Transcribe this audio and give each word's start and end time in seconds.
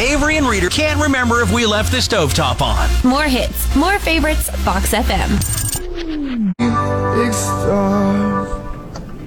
Avery 0.00 0.36
and 0.36 0.46
Reader 0.46 0.68
can't 0.68 1.00
remember 1.02 1.42
if 1.42 1.52
we 1.52 1.66
left 1.66 1.90
the 1.90 1.98
stovetop 1.98 2.60
on. 2.62 2.88
More 3.08 3.24
hits, 3.24 3.74
more 3.74 3.98
favorites, 3.98 4.48
Fox 4.62 4.92
FM. 4.94 5.38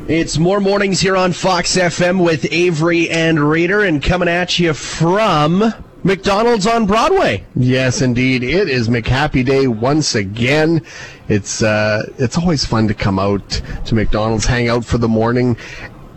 It's 0.07 0.37
more 0.37 0.61
mornings 0.61 1.01
here 1.01 1.17
on 1.17 1.33
Fox 1.33 1.75
FM 1.75 2.23
with 2.23 2.47
Avery 2.51 3.09
and 3.09 3.37
Reader, 3.37 3.83
and 3.83 4.01
coming 4.01 4.29
at 4.29 4.59
you 4.59 4.73
from 4.73 5.73
McDonald's 6.03 6.65
on 6.65 6.85
Broadway. 6.85 7.45
Yes, 7.53 8.01
indeed. 8.01 8.41
It 8.41 8.69
is 8.69 8.87
McHappy 8.87 9.45
Day 9.45 9.67
once 9.67 10.15
again. 10.15 10.85
It's 11.27 11.61
uh, 11.61 12.03
it's 12.17 12.37
always 12.37 12.63
fun 12.63 12.87
to 12.87 12.93
come 12.93 13.19
out 13.19 13.61
to 13.85 13.95
McDonald's, 13.95 14.45
hang 14.45 14.69
out 14.69 14.85
for 14.85 14.97
the 14.97 15.09
morning, 15.09 15.57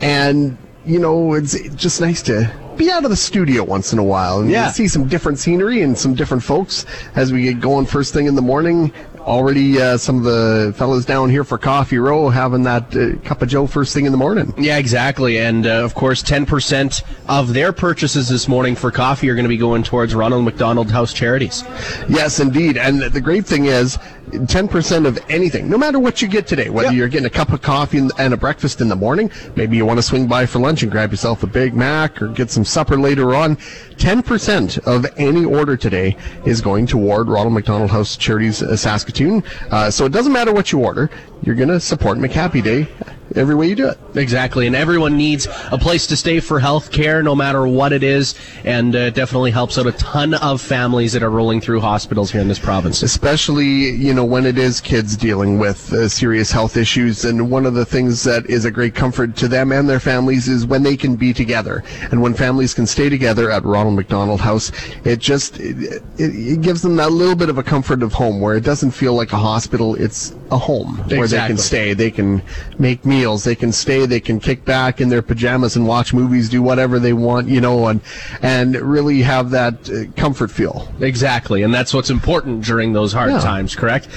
and 0.00 0.56
you 0.86 0.98
know 0.98 1.34
it's 1.34 1.58
just 1.70 2.00
nice 2.00 2.22
to 2.22 2.50
be 2.76 2.90
out 2.90 3.04
of 3.04 3.10
the 3.10 3.16
studio 3.16 3.62
once 3.62 3.92
in 3.92 3.98
a 3.98 4.02
while 4.04 4.40
and 4.40 4.50
Yeah. 4.50 4.70
see 4.70 4.88
some 4.88 5.06
different 5.06 5.38
scenery 5.38 5.82
and 5.82 5.96
some 5.96 6.14
different 6.14 6.42
folks 6.42 6.84
as 7.14 7.32
we 7.32 7.42
get 7.44 7.60
going 7.60 7.86
first 7.86 8.12
thing 8.12 8.26
in 8.26 8.34
the 8.34 8.42
morning. 8.42 8.92
Already, 9.20 9.80
uh, 9.80 9.96
some 9.96 10.18
of 10.18 10.24
the 10.24 10.74
fellas 10.76 11.06
down 11.06 11.30
here 11.30 11.44
for 11.44 11.56
Coffee 11.56 11.96
Row 11.96 12.28
having 12.28 12.64
that 12.64 12.94
uh, 12.94 13.16
cup 13.26 13.41
of 13.41 13.48
Joe 13.48 13.66
first 13.66 13.94
thing 13.94 14.04
in 14.04 14.12
the 14.12 14.18
morning. 14.18 14.52
Yeah, 14.58 14.76
exactly. 14.76 15.38
And 15.38 15.66
uh, 15.66 15.82
of 15.82 15.94
course, 15.94 16.22
10% 16.22 17.02
of 17.28 17.54
their 17.54 17.72
purchases 17.72 18.28
this 18.28 18.48
morning 18.48 18.74
for 18.76 18.91
coffee 18.91 19.30
are 19.30 19.34
going 19.34 19.44
to 19.46 19.48
be 19.48 19.56
going 19.56 19.82
towards 19.82 20.14
Ronald 20.14 20.44
McDonald 20.44 20.91
House 20.91 21.14
Charities. 21.14 21.64
Yes, 22.06 22.38
indeed. 22.38 22.76
And 22.76 23.00
the 23.00 23.20
great 23.20 23.46
thing 23.46 23.64
is, 23.64 23.98
10% 24.34 25.06
of 25.06 25.18
anything, 25.28 25.68
no 25.68 25.78
matter 25.78 25.98
what 25.98 26.20
you 26.20 26.28
get 26.28 26.46
today, 26.46 26.68
whether 26.68 26.88
Yep. 26.88 26.96
you're 26.96 27.08
getting 27.08 27.27
a 27.27 27.30
cup 27.30 27.52
of 27.52 27.62
coffee 27.62 27.98
and- 28.18 28.34
a 28.34 28.36
breakfast 28.36 28.80
in 28.80 28.88
the 28.88 28.96
morning, 28.96 29.30
maybe 29.54 29.76
you 29.76 29.86
want 29.86 29.98
to 29.98 30.02
swing 30.02 30.26
by 30.26 30.44
for 30.46 30.58
lunch 30.58 30.82
and 30.82 30.91
grab 30.91 31.10
yourself 31.12 31.42
a 31.42 31.46
Big 31.46 31.74
Mac 31.74 32.20
or 32.20 32.28
get 32.28 32.50
some 32.50 32.64
supper 32.64 32.96
later 32.98 33.34
on, 33.34 33.56
10% 33.98 34.78
of 34.86 35.06
any 35.16 35.44
order 35.44 35.76
today 35.76 36.16
is 36.44 36.60
going 36.60 36.86
toward 36.86 37.28
Ronald 37.28 37.54
McDonald 37.54 37.91
House 37.91 38.16
Charities 38.16 38.62
uh, 38.62 38.76
Saskatoon. 38.76 39.42
Uh, 39.70 39.91
so 39.91 40.04
it 40.04 40.12
doesn't 40.12 40.32
matter 40.32 40.52
what 40.52 40.72
you 40.72 40.80
order, 40.80 41.10
you're 41.42 41.54
going 41.54 41.69
to 41.69 41.80
support 41.80 42.19
McHappy 42.19 42.62
Day 42.62 42.88
every 43.36 43.54
way 43.54 43.68
you 43.68 43.74
do 43.74 43.88
it. 43.88 43.98
Exactly. 44.14 44.66
And 44.66 44.77
everyone 44.77 45.16
needs 45.16 45.46
a 45.70 45.78
place 45.78 46.06
to 46.08 46.16
stay 46.16 46.40
for 46.40 46.60
health 46.60 46.90
care, 46.90 47.22
no 47.22 47.34
matter 47.34 47.66
what 47.66 47.92
it 47.92 48.02
is. 48.02 48.34
And 48.64 48.94
uh, 48.94 48.98
it 48.98 49.14
definitely 49.14 49.50
helps 49.50 49.78
out 49.78 49.86
a 49.86 49.92
ton 49.92 50.34
of 50.34 50.60
families 50.60 51.12
that 51.12 51.22
are 51.22 51.30
rolling 51.30 51.60
through 51.60 51.80
hospitals 51.80 52.30
here 52.30 52.41
in 52.41 52.48
this 52.48 52.58
province. 52.58 53.02
especially 53.02 53.91
you 53.91 54.14
know 54.14 54.24
when 54.24 54.46
it 54.46 54.58
is 54.58 54.80
kids 54.80 55.16
dealing 55.16 55.58
with 55.58 55.92
uh, 55.92 56.08
serious 56.08 56.50
health 56.50 56.76
issues 56.76 57.24
and 57.24 57.50
one 57.50 57.66
of 57.66 57.74
the 57.74 57.84
things 57.84 58.22
that 58.22 58.44
is 58.46 58.64
a 58.64 58.70
great 58.70 58.94
comfort 58.94 59.36
to 59.36 59.48
them 59.48 59.72
and 59.72 59.88
their 59.88 60.00
families 60.00 60.48
is 60.48 60.66
when 60.66 60.82
they 60.82 60.96
can 60.96 61.16
be 61.16 61.32
together 61.32 61.82
and 62.10 62.20
when 62.20 62.34
families 62.34 62.72
can 62.74 62.86
stay 62.86 63.08
together 63.08 63.50
at 63.50 63.64
Ronald 63.64 63.94
McDonald 63.94 64.41
House 64.41 64.70
it 65.04 65.19
just 65.19 65.58
it, 65.60 66.02
it, 66.19 66.60
gives 66.60 66.82
them 66.82 66.96
that 66.96 67.10
little 67.10 67.34
bit 67.34 67.48
of 67.48 67.58
a 67.58 67.62
comfort 67.62 68.02
of 68.02 68.12
home 68.12 68.41
where 68.41 68.56
it 68.56 68.64
doesn't 68.64 68.92
feel 68.92 69.14
like 69.14 69.32
a 69.32 69.38
hospital 69.38 69.94
it's 69.96 70.34
a 70.50 70.58
home 70.58 70.96
where 71.08 71.28
they 71.28 71.38
can 71.38 71.59
stay 71.59 71.94
they 71.94 72.10
can 72.10 72.42
make 72.78 73.04
meals 73.04 73.23
they 73.44 73.54
can 73.54 73.72
stay 73.72 74.04
they 74.06 74.20
can 74.20 74.38
kick 74.38 74.64
back 74.64 75.00
in 75.00 75.08
their 75.08 75.22
pajamas 75.22 75.76
and 75.76 75.86
watch 75.86 76.12
movies 76.12 76.48
do 76.48 76.62
whatever 76.62 76.98
they 76.98 77.12
want 77.14 77.48
you 77.48 77.60
know 77.60 77.86
and 77.88 78.00
and 78.42 78.76
really 78.76 79.22
have 79.22 79.50
that 79.50 79.74
uh, 79.88 80.04
comfort 80.20 80.50
feel 80.50 80.86
Exactly, 81.00 81.62
and 81.62 81.72
that's 81.72 81.94
what's 81.94 82.10
important 82.10 82.64
during 82.64 82.92
those 82.92 83.12
hard 83.12 83.30
Yeah. 83.30 83.40
times, 83.40 83.74
correct? 83.74 84.08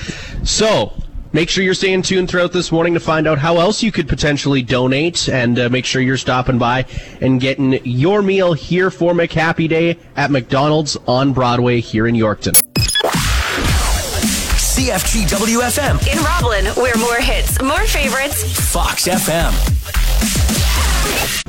So, 0.43 0.93
make 1.33 1.49
sure 1.49 1.63
you're 1.63 1.73
staying 1.73 2.01
tuned 2.01 2.29
throughout 2.29 2.51
this 2.51 2.71
morning 2.71 2.93
to 2.93 2.99
find 2.99 3.27
out 3.27 3.37
how 3.37 3.59
else 3.59 3.81
you 3.83 3.91
could 3.91 4.07
potentially 4.07 4.61
donate, 4.61 5.27
and 5.29 5.57
uh, 5.59 5.69
make 5.69 5.85
sure 5.85 6.01
you're 6.01 6.17
stopping 6.17 6.57
by 6.57 6.85
and 7.21 7.39
getting 7.39 7.79
your 7.85 8.21
meal 8.21 8.53
here 8.53 8.89
for 8.91 9.13
McHappy 9.13 9.67
Day 9.69 9.97
at 10.15 10.31
McDonald's 10.31 10.97
on 11.07 11.33
Broadway 11.33 11.79
here 11.79 12.07
in 12.07 12.15
Yorkton. 12.15 12.66
CFG 14.77 15.25
WFM, 15.27 15.97
In 16.05 16.23
Roblin, 16.23 16.67
where 16.75 16.95
more 16.97 17.15
hits, 17.15 17.59
more 17.63 17.83
favorites, 17.87 18.43
Fox 18.71 19.07
FM. 19.07 19.51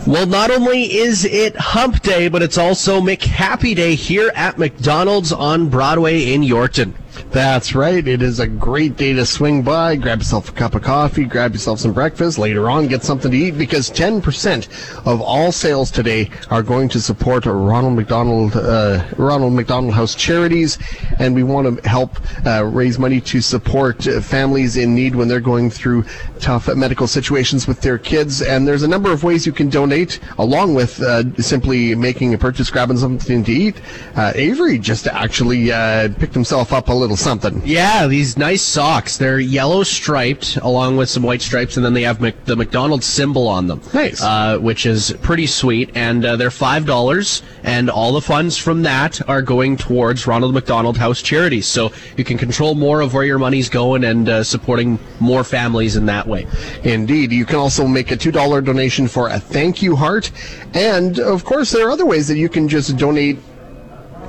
Well, 0.07 0.25
not 0.25 0.51
only 0.51 0.97
is 0.97 1.27
it 1.27 1.55
Hump 1.55 2.01
Day, 2.01 2.29
but 2.29 2.43
it's 2.43 2.57
also 2.57 3.03
McHappy 3.03 3.77
Day 3.77 3.95
here 3.97 4.33
at 4.35 4.57
McDonald's 4.57 5.31
on 5.31 5.69
Broadway 5.69 6.33
in 6.33 6.41
Yorkton. 6.41 6.95
That's 7.31 7.75
right. 7.75 8.09
It 8.09 8.23
is 8.23 8.41
a 8.41 8.47
great 8.47 8.97
day 8.97 9.13
to 9.13 9.27
swing 9.27 9.63
by, 9.63 9.97
grab 9.97 10.21
yourself 10.21 10.49
a 10.49 10.53
cup 10.53 10.75
of 10.75 10.83
coffee, 10.83 11.25
grab 11.25 11.53
yourself 11.53 11.79
some 11.79 11.93
breakfast, 11.93 12.39
later 12.39 12.71
on 12.71 12.87
get 12.87 13.03
something 13.03 13.31
to 13.31 13.37
eat 13.37 13.59
because 13.59 13.91
10% 13.91 15.07
of 15.07 15.21
all 15.21 15.53
sales 15.53 15.91
today 15.91 16.31
are 16.49 16.63
going 16.63 16.89
to 16.89 17.03
support 17.03 17.45
Ronald 17.45 17.97
McDonald, 17.97 18.57
uh, 18.57 19.05
Ronald 19.19 19.53
McDonald 19.53 19.93
House 19.93 20.15
charities. 20.15 20.79
And 21.19 21.35
we 21.35 21.43
want 21.43 21.83
to 21.83 21.89
help 21.89 22.17
uh, 22.47 22.65
raise 22.65 22.99
money 22.99 23.21
to 23.21 23.43
support 23.43 24.09
uh, 24.09 24.23
families 24.23 24.79
in 24.79 24.95
need 24.95 25.15
when 25.15 25.29
they're 25.29 25.39
going 25.41 25.69
through 25.69 26.07
tough 26.39 26.75
medical 26.75 27.07
situations 27.07 27.67
with 27.67 27.81
their 27.81 27.99
kids. 27.99 28.43
And 28.43 28.67
there's 28.67 28.83
a 28.83 28.89
number 28.89 29.13
of 29.13 29.25
ways 29.25 29.47
you 29.47 29.53
can 29.53 29.69
donate 29.69 30.21
along 30.39 30.75
with 30.75 31.01
uh, 31.03 31.35
simply 31.37 31.95
making 31.95 32.35
a 32.35 32.39
purchase, 32.39 32.71
grabbing 32.71 32.99
something 32.99 33.45
to 33.45 33.53
eat. 33.53 33.81
Uh, 34.17 34.33
Avery 34.35 34.79
just 34.79 35.07
actually 35.07 35.73
uh, 35.73 36.09
picked 36.19 36.35
himself 36.35 36.73
up 36.73 36.89
a 36.89 36.93
little 36.93 37.17
something. 37.17 37.61
Yeah, 37.65 38.07
these 38.07 38.37
nice 38.37 38.63
socks. 38.63 39.17
They're 39.17 39.41
yellow 39.41 39.83
striped 39.83 40.57
along 40.57 40.97
with 40.97 41.09
some 41.09 41.23
white 41.23 41.43
stripes, 41.43 41.77
and 41.77 41.85
then 41.85 41.95
they 41.95 42.03
have 42.03 42.21
Mc- 42.21 42.45
the 42.45 42.57
McDonald's 42.57 43.07
symbol 43.07 43.49
on 43.49 43.67
them. 43.67 43.81
Nice. 43.93 44.23
Uh, 44.23 44.59
which 44.59 44.87
is 44.87 45.13
pretty 45.23 45.47
sweet. 45.47 45.91
And 45.95 46.25
uh, 46.25 46.37
they're 46.37 46.51
$5, 46.51 47.43
and 47.65 47.91
all 47.91 48.13
the 48.13 48.21
funds 48.21 48.57
from 48.57 48.83
that 48.83 49.27
are 49.29 49.43
going 49.43 49.77
towards 49.77 50.27
Ronald 50.27 50.55
McDonald 50.55 50.97
House 50.97 51.23
Charities. 51.23 51.67
So 51.67 51.93
you 52.17 52.25
can 52.25 52.39
control 52.39 52.75
more 52.75 53.01
of 53.01 53.15
where 53.15 53.25
your 53.25 53.39
money's 53.39 53.69
going 53.69 54.05
and 54.05 54.29
uh, 54.29 54.45
supporting 54.45 54.99
more 55.21 55.45
families 55.45 55.97
in 55.97 56.07
that 56.07 56.28
way. 56.29 56.47
Indeed. 56.85 57.33
You 57.33 57.45
can 57.45 57.57
also 57.57 57.87
make 57.87 58.13
a 58.13 58.17
$2 58.17 58.65
donation 58.65 59.09
for 59.09 59.29
a 59.29 59.41
thank 59.41 59.83
you 59.83 59.97
heart. 59.97 60.31
And 60.75 61.19
of 61.19 61.45
course, 61.45 61.71
there 61.73 61.89
are 61.89 61.91
other 61.91 62.07
ways 62.07 62.29
that 62.29 62.37
you 62.37 62.49
can 62.49 62.69
just 62.69 62.97
donate 62.97 63.39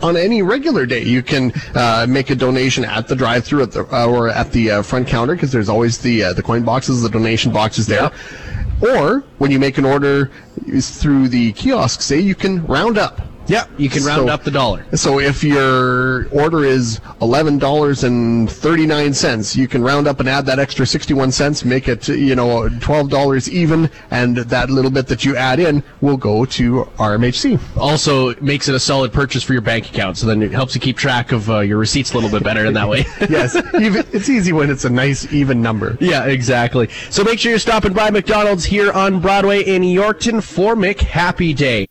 on 0.01 0.17
any 0.17 0.41
regular 0.41 0.85
day. 0.85 1.03
You 1.03 1.21
can 1.21 1.51
uh, 1.75 2.05
make 2.09 2.29
a 2.29 2.35
donation 2.35 2.85
at 2.85 3.07
the 3.07 3.15
drive-through 3.15 3.63
at 3.63 3.71
the, 3.71 3.83
uh, 3.93 4.07
or 4.07 4.29
at 4.29 4.51
the 4.51 4.71
uh, 4.71 4.81
front 4.81 5.07
counter 5.07 5.35
because 5.35 5.51
there's 5.51 5.69
always 5.69 5.97
the 5.97 6.23
uh, 6.23 6.33
the 6.33 6.41
coin 6.41 6.63
boxes, 6.63 7.01
the 7.01 7.09
donation 7.09 7.51
boxes 7.51 7.85
there. 7.85 8.11
Or 8.81 9.25
when 9.39 9.51
you 9.51 9.59
make 9.59 9.77
an 9.77 9.85
order 9.85 10.31
through 10.79 11.27
the 11.27 11.51
kiosk, 11.53 12.01
say 12.01 12.19
you 12.19 12.35
can 12.35 12.65
round 12.65 12.97
up. 12.97 13.21
Yeah, 13.49 13.65
you 13.77 13.89
can 13.89 14.03
round 14.03 14.27
So- 14.27 14.33
up 14.33 14.43
the 14.43 14.51
dollar. 14.51 14.85
So 14.95 15.19
if 15.19 15.43
your 15.43 16.29
order 16.29 16.63
is 16.63 16.99
eleven 17.21 17.57
dollars 17.57 18.03
and 18.03 18.49
thirty 18.49 18.85
nine 18.85 19.13
cents, 19.13 19.55
you 19.55 19.67
can 19.67 19.83
round 19.83 20.07
up 20.07 20.19
and 20.19 20.29
add 20.29 20.45
that 20.45 20.59
extra 20.59 20.85
sixty 20.85 21.13
one 21.13 21.31
cents, 21.31 21.65
make 21.65 21.87
it 21.87 22.07
you 22.07 22.35
know 22.35 22.69
twelve 22.79 23.09
dollars 23.09 23.49
even, 23.49 23.89
and 24.11 24.37
that 24.37 24.69
little 24.69 24.91
bit 24.91 25.07
that 25.07 25.25
you 25.25 25.35
add 25.35 25.59
in 25.59 25.83
will 26.01 26.17
go 26.17 26.45
to 26.45 26.85
RMHC. 26.97 27.59
Also 27.77 28.35
makes 28.41 28.67
it 28.69 28.75
a 28.75 28.79
solid 28.79 29.11
purchase 29.11 29.43
for 29.43 29.53
your 29.53 29.61
bank 29.61 29.89
account, 29.89 30.17
so 30.17 30.27
then 30.27 30.41
it 30.41 30.51
helps 30.51 30.75
you 30.75 30.81
keep 30.81 30.97
track 30.97 31.31
of 31.31 31.49
uh, 31.49 31.59
your 31.59 31.77
receipts 31.77 32.11
a 32.11 32.15
little 32.15 32.29
bit 32.29 32.43
better 32.43 32.65
in 32.65 32.73
that 32.73 32.87
way. 32.87 32.99
yes, 33.29 33.55
even, 33.75 34.05
it's 34.11 34.29
easy 34.29 34.53
when 34.53 34.69
it's 34.69 34.85
a 34.85 34.89
nice 34.89 35.31
even 35.33 35.61
number. 35.61 35.97
Yeah, 35.99 36.25
exactly. 36.25 36.89
So 37.09 37.23
make 37.23 37.39
sure 37.39 37.49
you're 37.51 37.59
stopping 37.59 37.93
by 37.93 38.09
McDonald's 38.11 38.65
here 38.65 38.91
on 38.91 39.19
Broadway 39.19 39.63
in 39.63 39.81
Yorkton 39.81 40.43
for 40.43 40.75
McHappy 40.75 41.55
Day. 41.55 41.87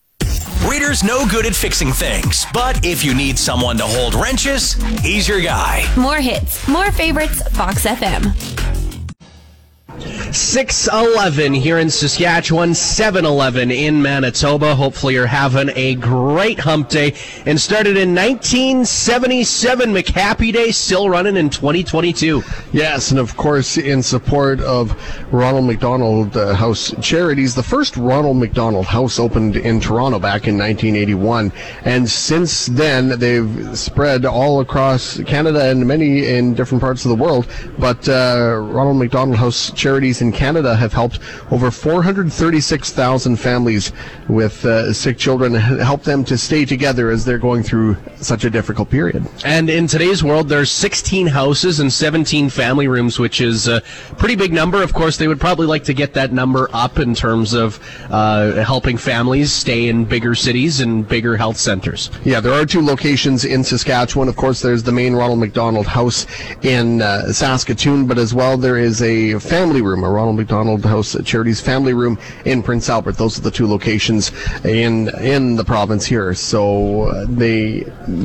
Reader's 0.69 1.03
no 1.03 1.27
good 1.27 1.47
at 1.47 1.55
fixing 1.55 1.93
things, 1.93 2.45
but 2.53 2.85
if 2.85 3.03
you 3.03 3.15
need 3.15 3.39
someone 3.39 3.79
to 3.79 3.85
hold 3.85 4.15
wrenches, 4.15 4.75
he's 5.01 5.27
your 5.27 5.41
guy. 5.41 5.91
more 5.97 6.17
hits, 6.17 6.67
more 6.69 6.93
favorites, 6.93 7.41
Fox 7.57 7.87
FM. 7.87 8.35
611 10.33 11.55
here 11.55 11.79
in 11.79 11.91
Saskatchewan, 11.91 12.75
711 12.75 13.71
in 13.71 14.01
Manitoba. 14.01 14.75
Hopefully, 14.75 15.15
you're 15.15 15.27
having 15.27 15.71
a 15.75 15.95
great 15.97 16.59
hump 16.59 16.89
day. 16.89 17.15
And 17.47 17.61
started 17.61 17.97
in 17.97 18.15
1977, 18.15 19.93
McHappy 19.93 20.53
Day, 20.53 20.71
still 20.71 21.09
running 21.09 21.37
in 21.37 21.51
2022. 21.51 22.43
Yes, 22.73 23.11
and 23.11 23.19
of 23.19 23.37
course, 23.37 23.77
in 23.79 24.03
support 24.03 24.61
of 24.61 24.95
Ronald 25.33 25.65
McDonald 25.65 26.37
uh, 26.37 26.55
House 26.55 26.95
Charities, 27.01 27.55
the 27.55 27.63
first 27.63 27.97
Ronald 27.97 28.37
McDonald 28.37 28.87
House 28.87 29.19
opened 29.19 29.57
in 29.57 29.81
Toronto 29.81 30.19
back 30.19 30.47
in 30.47 30.57
1981. 30.57 31.53
And 31.85 32.09
since 32.09 32.67
then, 32.67 33.19
they've 33.19 33.77
spread 33.77 34.25
all 34.25 34.61
across 34.61 35.21
Canada 35.25 35.71
and 35.71 35.87
many 35.87 36.27
in 36.27 36.55
different 36.55 36.83
parts 36.83 37.05
of 37.05 37.09
the 37.11 37.17
world. 37.23 37.49
But 37.79 38.09
uh, 38.09 38.59
Ronald 38.63 38.99
McDonald 38.99 39.37
House 39.37 39.73
Charities 39.73 39.88
in 39.97 40.33
Canada 40.33 40.77
have 40.77 40.93
helped 40.93 41.19
over 41.51 41.71
436,000 41.71 43.37
families 43.37 43.93
with 44.29 44.65
uh, 44.67 44.93
sick 44.93 45.17
children, 45.17 45.55
help 45.55 46.03
them 46.03 46.25
to 46.25 46.37
stay 46.37 46.67
together 46.67 47.11
as 47.11 47.25
they're 47.25 47.39
going 47.39 47.63
through 47.63 47.97
such 48.17 48.45
a 48.45 48.51
difficult 48.51 48.91
period. 48.91 49.27
And 49.45 49.71
in 49.71 49.87
today's 49.87 50.23
world, 50.23 50.49
there's 50.49 50.71
16 50.71 51.27
houses 51.27 51.81
and 51.81 51.91
17 51.91 52.51
family 52.51 52.87
rooms, 52.87 53.19
which 53.19 53.41
is 53.41 53.67
a 53.67 53.81
pretty 54.19 54.37
big 54.37 54.53
number. 54.53 54.83
Of 54.83 54.93
course, 54.93 55.17
they 55.17 55.27
would 55.27 55.41
probably 55.41 55.67
like 55.67 55.85
to 55.85 55.95
get 55.95 56.13
that 56.15 56.33
number 56.33 56.69
up 56.75 56.99
in 56.99 57.15
terms 57.15 57.55
of 57.55 57.81
uh, 58.11 58.63
helping 58.63 58.99
families 58.99 59.53
stay 59.53 59.89
in 59.89 60.05
bigger 60.05 60.35
cities 60.35 60.81
and 60.81 61.09
bigger 61.09 61.35
health 61.37 61.57
centers. 61.57 62.11
Yeah, 62.25 62.41
there 62.41 62.53
are 62.53 62.67
two 62.67 62.83
locations 62.83 63.47
in 63.47 63.65
Saskatchewan. 63.65 64.29
Of 64.29 64.37
course, 64.37 64.61
there's 64.61 64.83
the 64.83 64.93
main 64.93 65.15
Ronald 65.15 65.39
McDonald 65.39 65.87
House 65.87 66.27
in 66.63 67.01
uh, 67.01 67.33
Saskatoon, 67.33 68.07
but 68.07 68.19
as 68.19 68.35
well 68.35 68.59
there 68.59 68.77
is 68.77 69.01
a 69.01 69.39
family 69.39 69.78
room, 69.81 70.05
a 70.05 70.11
Ronald 70.11 70.37
McDonald 70.37 70.85
House 70.85 71.17
Charities 71.25 71.61
family 71.61 71.95
room 71.95 72.19
in 72.45 72.63
Prince 72.63 72.89
Albert. 72.89 73.17
Those 73.17 73.39
are 73.39 73.43
the 73.43 73.51
two 73.51 73.67
locations 73.67 74.33
in 74.65 75.09
in 75.21 75.57
the 75.57 75.65
province 75.65 76.05
here. 76.05 76.35
So 76.35 77.05
uh, 77.05 77.27
they 77.29 77.81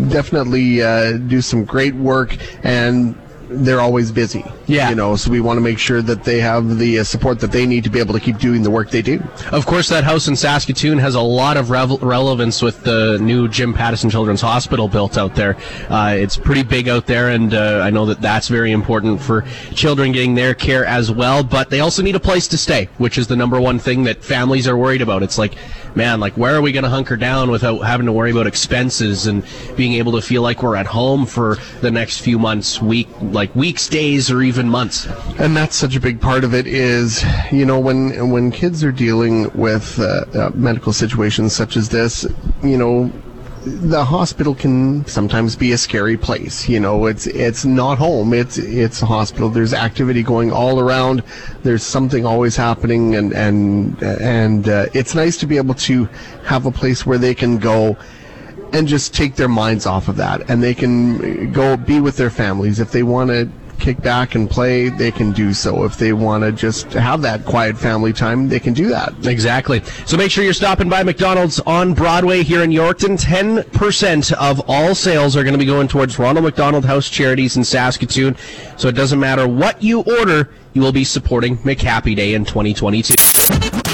definitely 0.09 0.81
uh, 0.81 1.17
do 1.17 1.41
some 1.41 1.65
great 1.65 1.95
work 1.95 2.37
and 2.63 3.15
they're 3.53 3.81
always 3.81 4.11
busy. 4.11 4.43
Yeah. 4.67 4.89
You 4.89 4.95
know, 4.95 5.15
so 5.15 5.29
we 5.29 5.41
want 5.41 5.57
to 5.57 5.61
make 5.61 5.79
sure 5.79 6.01
that 6.01 6.23
they 6.23 6.39
have 6.39 6.77
the 6.77 6.99
uh, 6.99 7.03
support 7.03 7.39
that 7.39 7.51
they 7.51 7.65
need 7.65 7.83
to 7.83 7.89
be 7.89 7.99
able 7.99 8.13
to 8.13 8.19
keep 8.19 8.37
doing 8.37 8.63
the 8.63 8.69
work 8.69 8.89
they 8.89 9.01
do. 9.01 9.21
Of 9.51 9.65
course, 9.65 9.89
that 9.89 10.03
house 10.03 10.27
in 10.27 10.35
Saskatoon 10.35 10.97
has 10.97 11.15
a 11.15 11.21
lot 11.21 11.57
of 11.57 11.69
revel- 11.69 11.99
relevance 11.99 12.61
with 12.61 12.83
the 12.83 13.17
new 13.19 13.47
Jim 13.47 13.73
Pattison 13.73 14.09
Children's 14.09 14.41
Hospital 14.41 14.87
built 14.87 15.17
out 15.17 15.35
there. 15.35 15.57
Uh, 15.89 16.15
it's 16.17 16.37
pretty 16.37 16.63
big 16.63 16.87
out 16.87 17.05
there, 17.05 17.29
and 17.29 17.53
uh, 17.53 17.81
I 17.83 17.89
know 17.89 18.05
that 18.05 18.21
that's 18.21 18.47
very 18.47 18.71
important 18.71 19.21
for 19.21 19.43
children 19.73 20.11
getting 20.11 20.35
their 20.35 20.53
care 20.53 20.85
as 20.85 21.11
well. 21.11 21.43
But 21.43 21.69
they 21.69 21.81
also 21.81 22.01
need 22.01 22.15
a 22.15 22.19
place 22.19 22.47
to 22.49 22.57
stay, 22.57 22.89
which 22.97 23.17
is 23.17 23.27
the 23.27 23.35
number 23.35 23.59
one 23.59 23.79
thing 23.79 24.03
that 24.03 24.23
families 24.23 24.67
are 24.67 24.77
worried 24.77 25.01
about. 25.01 25.23
It's 25.23 25.37
like, 25.37 25.55
man, 25.95 26.19
like 26.19 26.33
where 26.37 26.55
are 26.55 26.61
we 26.61 26.71
going 26.71 26.83
to 26.83 26.89
hunker 26.89 27.17
down 27.17 27.51
without 27.51 27.79
having 27.79 28.05
to 28.05 28.11
worry 28.11 28.31
about 28.31 28.47
expenses 28.47 29.27
and 29.27 29.43
being 29.75 29.93
able 29.93 30.11
to 30.13 30.21
feel 30.21 30.41
like 30.41 30.63
we're 30.63 30.75
at 30.75 30.85
home 30.85 31.25
for 31.25 31.57
the 31.81 31.91
next 31.91 32.19
few 32.19 32.39
months, 32.39 32.81
week, 32.81 33.07
like 33.21 33.53
weeks, 33.55 33.87
days, 33.87 34.31
or 34.31 34.41
even 34.41 34.67
months. 34.69 35.07
And 35.39 35.55
that's 35.55 35.75
such 35.75 35.95
a 35.95 35.99
big 35.99 36.21
part 36.21 36.43
of 36.43 36.53
it 36.53 36.67
is, 36.67 37.23
you 37.51 37.65
know, 37.65 37.79
when 37.79 38.29
when 38.29 38.51
kids 38.51 38.83
are 38.83 38.91
dealing 38.91 39.51
with 39.53 39.99
uh, 39.99 40.25
uh, 40.33 40.51
medical 40.53 40.93
situations 40.93 41.53
such 41.53 41.77
as 41.77 41.89
this, 41.89 42.25
you 42.63 42.77
know, 42.77 43.11
the 43.65 44.03
hospital 44.03 44.53
can 44.55 45.05
sometimes 45.05 45.55
be 45.55 45.71
a 45.71 45.77
scary 45.77 46.17
place. 46.17 46.67
You 46.67 46.79
know, 46.79 47.05
it's 47.05 47.27
it's 47.27 47.65
not 47.65 47.97
home. 47.97 48.33
It's 48.33 48.57
it's 48.57 49.01
a 49.01 49.05
hospital. 49.05 49.49
There's 49.49 49.73
activity 49.73 50.23
going 50.23 50.51
all 50.51 50.79
around. 50.79 51.23
There's 51.63 51.83
something 51.83 52.25
always 52.25 52.55
happening, 52.55 53.15
and 53.15 53.33
and 53.33 54.01
and 54.03 54.67
uh, 54.67 54.87
it's 54.93 55.15
nice 55.15 55.37
to 55.37 55.47
be 55.47 55.57
able 55.57 55.75
to 55.75 56.05
have 56.43 56.65
a 56.65 56.71
place 56.71 57.05
where 57.05 57.17
they 57.17 57.33
can 57.33 57.57
go 57.57 57.97
and 58.73 58.87
just 58.87 59.13
take 59.13 59.35
their 59.35 59.47
minds 59.47 59.85
off 59.85 60.07
of 60.07 60.17
that, 60.17 60.49
and 60.49 60.61
they 60.61 60.73
can 60.73 61.51
go 61.51 61.77
be 61.77 62.01
with 62.01 62.17
their 62.17 62.31
families 62.31 62.79
if 62.79 62.91
they 62.91 63.03
want 63.03 63.29
to 63.29 63.49
kick 63.79 64.01
back 64.01 64.35
and 64.35 64.49
play, 64.49 64.89
they 64.89 65.11
can 65.11 65.31
do 65.31 65.53
so. 65.53 65.83
If 65.83 65.97
they 65.97 66.13
want 66.13 66.43
to 66.43 66.51
just 66.51 66.93
have 66.93 67.21
that 67.21 67.45
quiet 67.45 67.77
family 67.77 68.13
time, 68.13 68.49
they 68.49 68.59
can 68.59 68.73
do 68.73 68.87
that. 68.89 69.13
Exactly. 69.25 69.83
So 70.05 70.17
make 70.17 70.31
sure 70.31 70.43
you're 70.43 70.53
stopping 70.53 70.89
by 70.89 71.03
McDonald's 71.03 71.59
on 71.61 71.93
Broadway 71.93 72.43
here 72.43 72.63
in 72.63 72.71
Yorkton. 72.71 73.19
10% 73.19 74.33
of 74.33 74.61
all 74.67 74.95
sales 74.95 75.35
are 75.35 75.43
going 75.43 75.53
to 75.53 75.59
be 75.59 75.65
going 75.65 75.87
towards 75.87 76.17
Ronald 76.17 76.45
McDonald 76.45 76.85
House 76.85 77.09
Charities 77.09 77.57
in 77.57 77.63
Saskatoon. 77.63 78.35
So 78.77 78.87
it 78.87 78.95
doesn't 78.95 79.19
matter 79.19 79.47
what 79.47 79.81
you 79.81 80.01
order, 80.01 80.49
you 80.73 80.81
will 80.81 80.91
be 80.91 81.03
supporting 81.03 81.57
McHappy 81.59 82.15
Day 82.15 82.33
in 82.33 82.45
2022. 82.45 83.13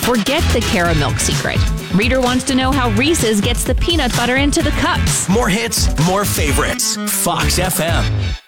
Forget 0.09 0.41
the 0.53 0.61
caramel 0.71 1.11
secret. 1.17 1.59
Reader 1.93 2.21
wants 2.21 2.43
to 2.45 2.55
know 2.55 2.71
how 2.71 2.89
Reese's 2.91 3.41
gets 3.41 3.63
the 3.63 3.75
peanut 3.75 4.15
butter 4.15 4.37
into 4.37 4.63
the 4.63 4.71
cups. 4.71 5.29
More 5.29 5.49
hits, 5.49 5.87
more 6.07 6.25
favorites. 6.25 6.95
Fox 7.23 7.59
FM. 7.59 8.38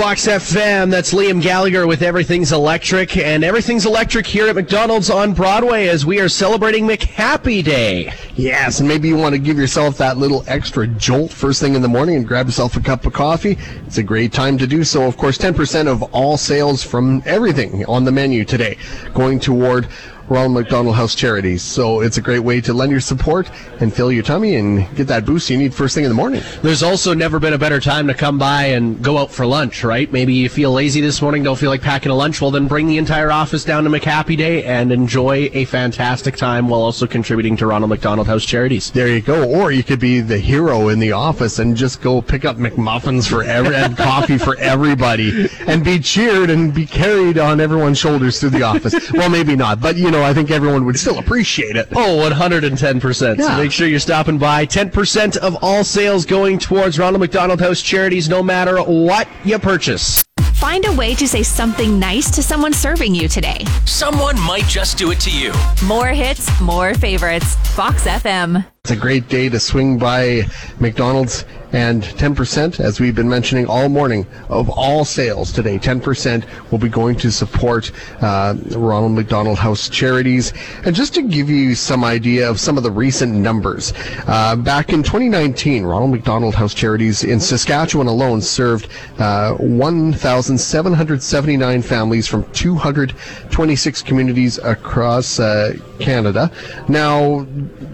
Fox 0.00 0.26
FM, 0.26 0.90
that's 0.90 1.12
Liam 1.12 1.42
Gallagher 1.42 1.86
with 1.86 2.00
Everything's 2.00 2.52
Electric, 2.52 3.18
and 3.18 3.44
Everything's 3.44 3.84
Electric 3.84 4.26
here 4.26 4.48
at 4.48 4.54
McDonald's 4.54 5.10
on 5.10 5.34
Broadway 5.34 5.88
as 5.88 6.06
we 6.06 6.18
are 6.20 6.28
celebrating 6.30 6.88
McHappy 6.88 7.62
Day. 7.62 8.10
Yes, 8.34 8.80
and 8.80 8.88
maybe 8.88 9.08
you 9.08 9.18
want 9.18 9.34
to 9.34 9.38
give 9.38 9.58
yourself 9.58 9.98
that 9.98 10.16
little 10.16 10.42
extra 10.46 10.86
jolt 10.86 11.30
first 11.30 11.60
thing 11.60 11.74
in 11.74 11.82
the 11.82 11.88
morning 11.88 12.16
and 12.16 12.26
grab 12.26 12.46
yourself 12.46 12.76
a 12.76 12.80
cup 12.80 13.04
of 13.04 13.12
coffee. 13.12 13.58
It's 13.86 13.98
a 13.98 14.02
great 14.02 14.32
time 14.32 14.56
to 14.56 14.66
do 14.66 14.84
so. 14.84 15.02
Of 15.02 15.18
course, 15.18 15.36
10% 15.36 15.86
of 15.86 16.02
all 16.14 16.38
sales 16.38 16.82
from 16.82 17.22
everything 17.26 17.84
on 17.84 18.04
the 18.04 18.12
menu 18.12 18.46
today 18.46 18.78
going 19.12 19.38
toward 19.38 19.86
Ronald 20.30 20.52
McDonald 20.52 20.94
House 20.94 21.16
Charities. 21.16 21.60
So 21.60 22.00
it's 22.00 22.16
a 22.16 22.22
great 22.22 22.38
way 22.38 22.60
to 22.60 22.72
lend 22.72 22.92
your 22.92 23.00
support 23.00 23.50
and 23.80 23.92
fill 23.92 24.12
your 24.12 24.22
tummy 24.22 24.54
and 24.54 24.94
get 24.94 25.08
that 25.08 25.26
boost 25.26 25.50
you 25.50 25.58
need 25.58 25.74
first 25.74 25.96
thing 25.96 26.04
in 26.04 26.08
the 26.08 26.14
morning. 26.14 26.40
There's 26.62 26.84
also 26.84 27.12
never 27.14 27.40
been 27.40 27.52
a 27.52 27.58
better 27.58 27.80
time 27.80 28.06
to 28.06 28.14
come 28.14 28.38
by 28.38 28.66
and 28.66 29.02
go 29.02 29.18
out 29.18 29.32
for 29.32 29.44
lunch, 29.44 29.82
right? 29.82 30.10
Maybe 30.12 30.32
you 30.32 30.48
feel 30.48 30.72
lazy 30.72 31.00
this 31.00 31.20
morning, 31.20 31.42
don't 31.42 31.58
feel 31.58 31.70
like 31.70 31.82
packing 31.82 32.12
a 32.12 32.14
lunch. 32.14 32.40
Well, 32.40 32.52
then 32.52 32.68
bring 32.68 32.86
the 32.86 32.96
entire 32.96 33.32
office 33.32 33.64
down 33.64 33.82
to 33.84 33.90
McHappy 33.90 34.36
Day 34.36 34.62
and 34.62 34.92
enjoy 34.92 35.50
a 35.52 35.64
fantastic 35.64 36.36
time 36.36 36.68
while 36.68 36.80
also 36.80 37.08
contributing 37.08 37.56
to 37.56 37.66
Ronald 37.66 37.90
McDonald 37.90 38.28
House 38.28 38.44
Charities. 38.44 38.92
There 38.92 39.08
you 39.08 39.20
go. 39.20 39.50
Or 39.50 39.72
you 39.72 39.82
could 39.82 39.98
be 39.98 40.20
the 40.20 40.38
hero 40.38 40.88
in 40.90 41.00
the 41.00 41.10
office 41.10 41.58
and 41.58 41.76
just 41.76 42.00
go 42.00 42.22
pick 42.22 42.44
up 42.44 42.56
McMuffins 42.56 43.28
for 43.28 43.42
every 43.42 43.74
and 43.74 43.96
coffee 43.96 44.38
for 44.38 44.56
everybody 44.58 45.48
and 45.66 45.84
be 45.84 45.98
cheered 45.98 46.50
and 46.50 46.72
be 46.72 46.86
carried 46.86 47.36
on 47.36 47.60
everyone's 47.60 47.98
shoulders 47.98 48.38
through 48.38 48.50
the 48.50 48.62
office. 48.62 49.10
Well, 49.12 49.28
maybe 49.28 49.56
not, 49.56 49.80
but 49.80 49.96
you 49.96 50.10
know, 50.10 50.19
I 50.22 50.34
think 50.34 50.50
everyone 50.50 50.84
would 50.84 50.98
still 50.98 51.18
appreciate 51.18 51.76
it. 51.76 51.88
Oh, 51.92 52.28
110%. 52.30 53.38
Yeah. 53.38 53.48
So 53.48 53.56
make 53.62 53.72
sure 53.72 53.86
you're 53.86 53.98
stopping 53.98 54.38
by. 54.38 54.66
10% 54.66 55.36
of 55.38 55.56
all 55.62 55.84
sales 55.84 56.24
going 56.24 56.58
towards 56.58 56.98
Ronald 56.98 57.20
McDonald 57.20 57.60
House 57.60 57.80
Charities 57.82 58.28
no 58.28 58.42
matter 58.42 58.82
what 58.82 59.28
you 59.44 59.58
purchase. 59.58 60.24
Find 60.54 60.84
a 60.86 60.92
way 60.92 61.14
to 61.14 61.26
say 61.26 61.42
something 61.42 61.98
nice 61.98 62.30
to 62.32 62.42
someone 62.42 62.72
serving 62.72 63.14
you 63.14 63.28
today. 63.28 63.64
Someone 63.86 64.38
might 64.40 64.66
just 64.66 64.98
do 64.98 65.10
it 65.10 65.18
to 65.20 65.30
you. 65.30 65.52
More 65.86 66.08
hits, 66.08 66.60
more 66.60 66.94
favorites. 66.94 67.56
Fox 67.74 68.04
FM. 68.06 68.66
It's 68.90 68.98
a 68.98 69.00
great 69.00 69.28
day 69.28 69.48
to 69.48 69.60
swing 69.60 69.98
by 69.98 70.46
McDonald's 70.80 71.44
and 71.72 72.02
10%, 72.02 72.80
as 72.80 72.98
we've 72.98 73.14
been 73.14 73.28
mentioning 73.28 73.66
all 73.66 73.88
morning, 73.88 74.26
of 74.48 74.68
all 74.68 75.04
sales 75.04 75.52
today, 75.52 75.78
10% 75.78 76.44
will 76.70 76.78
be 76.78 76.88
going 76.88 77.14
to 77.16 77.30
support 77.30 77.92
uh, 78.20 78.56
Ronald 78.70 79.12
McDonald 79.12 79.58
House 79.58 79.88
charities. 79.88 80.52
And 80.84 80.96
just 80.96 81.14
to 81.14 81.22
give 81.22 81.48
you 81.48 81.76
some 81.76 82.02
idea 82.02 82.50
of 82.50 82.58
some 82.58 82.76
of 82.76 82.82
the 82.82 82.90
recent 82.90 83.32
numbers, 83.32 83.92
uh, 84.26 84.56
back 84.56 84.92
in 84.92 85.04
2019, 85.04 85.84
Ronald 85.84 86.10
McDonald 86.10 86.56
House 86.56 86.74
charities 86.74 87.22
in 87.22 87.38
Saskatchewan 87.38 88.08
alone 88.08 88.40
served 88.40 88.88
uh, 89.18 89.54
1,779 89.54 91.82
families 91.82 92.26
from 92.26 92.50
226 92.52 94.02
communities 94.02 94.58
across 94.58 95.38
uh, 95.38 95.74
Canada. 96.00 96.50
Now, 96.88 97.46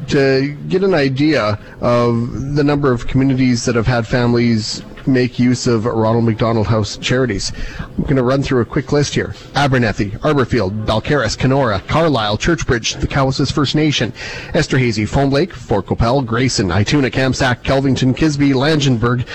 to 0.08 0.56
get 0.68 0.82
an 0.86 0.94
idea 0.94 1.58
of 1.80 2.54
the 2.54 2.64
number 2.64 2.92
of 2.92 3.06
communities 3.06 3.64
that 3.66 3.74
have 3.74 3.86
had 3.86 4.06
families 4.06 4.82
make 5.06 5.38
use 5.38 5.66
of 5.66 5.84
Ronald 5.84 6.24
McDonald 6.24 6.66
House 6.66 6.96
charities. 6.96 7.52
I'm 7.78 8.02
going 8.02 8.16
to 8.16 8.22
run 8.22 8.42
through 8.42 8.60
a 8.60 8.64
quick 8.64 8.92
list 8.92 9.14
here. 9.14 9.34
Abernethy, 9.54 10.10
Arborfield, 10.22 10.84
Balcarres, 10.84 11.36
Canora, 11.36 11.86
Carlyle, 11.86 12.36
Churchbridge, 12.36 13.00
the 13.00 13.06
Cowessess 13.06 13.52
First 13.52 13.74
Nation, 13.74 14.12
Esterhazy, 14.52 15.08
Foam 15.08 15.30
Lake, 15.30 15.52
Fort 15.52 15.86
Qu'Appelle, 15.86 16.22
Grayson, 16.22 16.68
Ituna, 16.68 17.10
Kamsack, 17.10 17.62
Kelvington, 17.62 18.16
Kisbey, 18.16 18.52
Langenburg, 18.52 19.26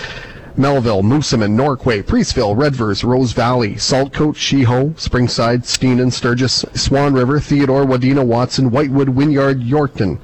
Melville, 0.58 1.02
Moosomin, 1.02 1.56
Norquay, 1.56 2.04
Preeceville, 2.04 2.56
Redvers, 2.56 3.04
Rose 3.06 3.32
Valley, 3.32 3.76
Saltcoat, 3.76 4.36
Sheho, 4.36 4.92
Springside, 4.96 5.64
Stenen, 5.64 6.12
Sturgis, 6.12 6.66
Swan 6.74 7.14
River, 7.14 7.40
Theodore, 7.40 7.86
Wadena, 7.86 8.26
Watson, 8.26 8.70
Whitewood, 8.70 9.10
Wynyard, 9.10 9.62
Yorkton. 9.62 10.20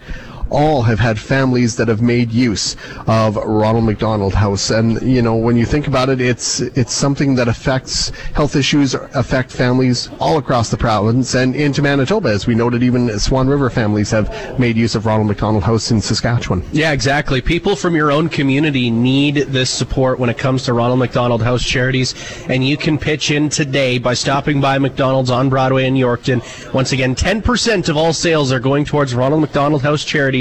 All 0.50 0.82
have 0.84 1.00
had 1.00 1.20
families 1.20 1.75
that 1.77 1.88
have 1.88 2.01
made 2.01 2.32
use 2.32 2.75
of 3.08 3.36
Ronald 3.36 3.86
McDonald 3.86 4.34
House. 4.34 4.70
And, 4.70 5.01
you 5.01 5.22
know, 5.22 5.36
when 5.36 5.58
you 5.58 5.66
think 5.66 5.88
about 5.88 6.10
it, 6.10 6.22
it's, 6.22 6.60
it's 6.60 6.94
something 6.94 7.36
that 7.36 7.48
affects 7.48 8.10
health 8.34 8.56
issues, 8.56 8.94
affect 8.94 9.51
families 9.51 10.10
all 10.20 10.38
across 10.38 10.70
the 10.70 10.77
province 10.77 11.36
and 11.36 11.56
into 11.56 11.82
Manitoba. 11.82 12.30
As 12.30 12.48
we 12.48 12.56
noted, 12.56 12.84
even 12.84 13.18
Swan 13.20 13.48
River 13.48 13.70
families 13.70 14.12
have 14.12 14.60
made 14.60 14.77
use 14.77 14.96
of 14.96 15.06
Ronald 15.06 15.27
McDonald 15.27 15.63
House 15.63 15.92
in 15.92 16.01
Saskatchewan. 16.01 16.63
Yeah, 16.72 16.92
exactly. 16.92 17.42
People 17.42 17.75
from 17.75 17.96
your 17.96 18.12
own 18.12 18.30
community 18.30 18.89
need 18.89 19.36
this 19.36 19.70
support 19.70 20.20
when 20.20 20.30
it 20.30 20.38
comes 20.38 20.63
to 20.63 20.74
Ronald 20.74 21.00
McDonald 21.00 21.42
House 21.42 21.63
charities, 21.63 22.13
and 22.50 22.66
you 22.66 22.77
can 22.77 22.98
pitch 22.98 23.32
in 23.32 23.50
today 23.50 23.98
by 23.98 24.13
stopping 24.13 24.62
by 24.62 24.77
McDonald's 24.77 25.30
on 25.30 25.50
Broadway 25.50 25.86
in 25.86 25.96
Yorkton. 25.96 26.42
Once 26.74 26.92
again, 26.92 27.16
10% 27.16 27.89
of 27.89 27.98
all 27.98 28.13
sales 28.13 28.51
are 28.51 28.60
going 28.60 28.86
towards 28.86 29.13
Ronald 29.13 29.42
McDonald 29.42 29.82
House 29.82 30.04
charities 30.04 30.37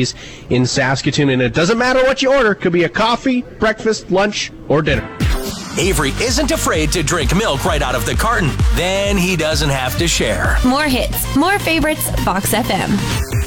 in 0.50 0.66
Saskatoon, 0.66 1.30
and 1.30 1.40
it 1.40 1.54
doesn't 1.54 1.78
matter 1.78 2.02
what 2.02 2.22
you 2.22 2.32
order. 2.32 2.52
It 2.52 2.56
could 2.56 2.72
be 2.72 2.84
a 2.84 2.88
coffee, 2.88 3.42
breakfast, 3.42 4.10
lunch, 4.10 4.52
or 4.68 4.82
dinner. 4.82 5.08
Avery 5.78 6.10
isn't 6.22 6.50
afraid 6.50 6.90
to 6.92 7.02
drink 7.02 7.36
milk 7.36 7.64
right 7.64 7.82
out 7.82 7.94
of 7.94 8.06
the 8.06 8.14
carton. 8.14 8.50
Then 8.74 9.16
he 9.16 9.36
doesn't 9.36 9.70
have 9.70 9.98
to 9.98 10.08
share. 10.08 10.56
More 10.64 10.84
hits, 10.84 11.36
more 11.36 11.58
favorites, 11.58 12.10
Fox 12.24 12.52
FM. 12.52 13.45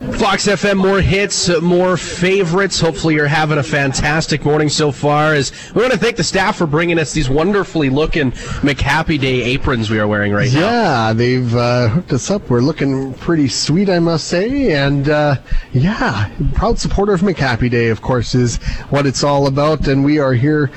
Fox 0.00 0.46
FM, 0.46 0.78
more 0.78 1.02
hits, 1.02 1.50
more 1.60 1.98
favorites. 1.98 2.80
Hopefully, 2.80 3.14
you're 3.14 3.26
having 3.26 3.58
a 3.58 3.62
fantastic 3.62 4.46
morning 4.46 4.70
so 4.70 4.90
far. 4.90 5.34
As 5.34 5.52
we 5.74 5.82
want 5.82 5.92
to 5.92 5.98
thank 5.98 6.16
the 6.16 6.24
staff 6.24 6.56
for 6.56 6.66
bringing 6.66 6.98
us 6.98 7.12
these 7.12 7.28
wonderfully 7.28 7.90
looking 7.90 8.32
McHappy 8.62 9.20
Day 9.20 9.42
aprons 9.42 9.90
we 9.90 9.98
are 9.98 10.08
wearing 10.08 10.32
right 10.32 10.50
now. 10.54 10.60
Yeah, 10.60 11.12
they've 11.12 11.54
uh, 11.54 11.88
hooked 11.88 12.14
us 12.14 12.30
up. 12.30 12.48
We're 12.48 12.62
looking 12.62 13.12
pretty 13.12 13.48
sweet, 13.48 13.90
I 13.90 13.98
must 13.98 14.26
say. 14.26 14.72
And 14.72 15.10
uh, 15.10 15.36
yeah, 15.74 16.30
proud 16.54 16.78
supporter 16.78 17.12
of 17.12 17.20
McHappy 17.20 17.70
Day, 17.70 17.88
of 17.88 18.00
course, 18.00 18.34
is 18.34 18.56
what 18.88 19.04
it's 19.04 19.22
all 19.22 19.48
about. 19.48 19.86
And 19.86 20.02
we 20.02 20.18
are 20.18 20.32
here 20.32 20.70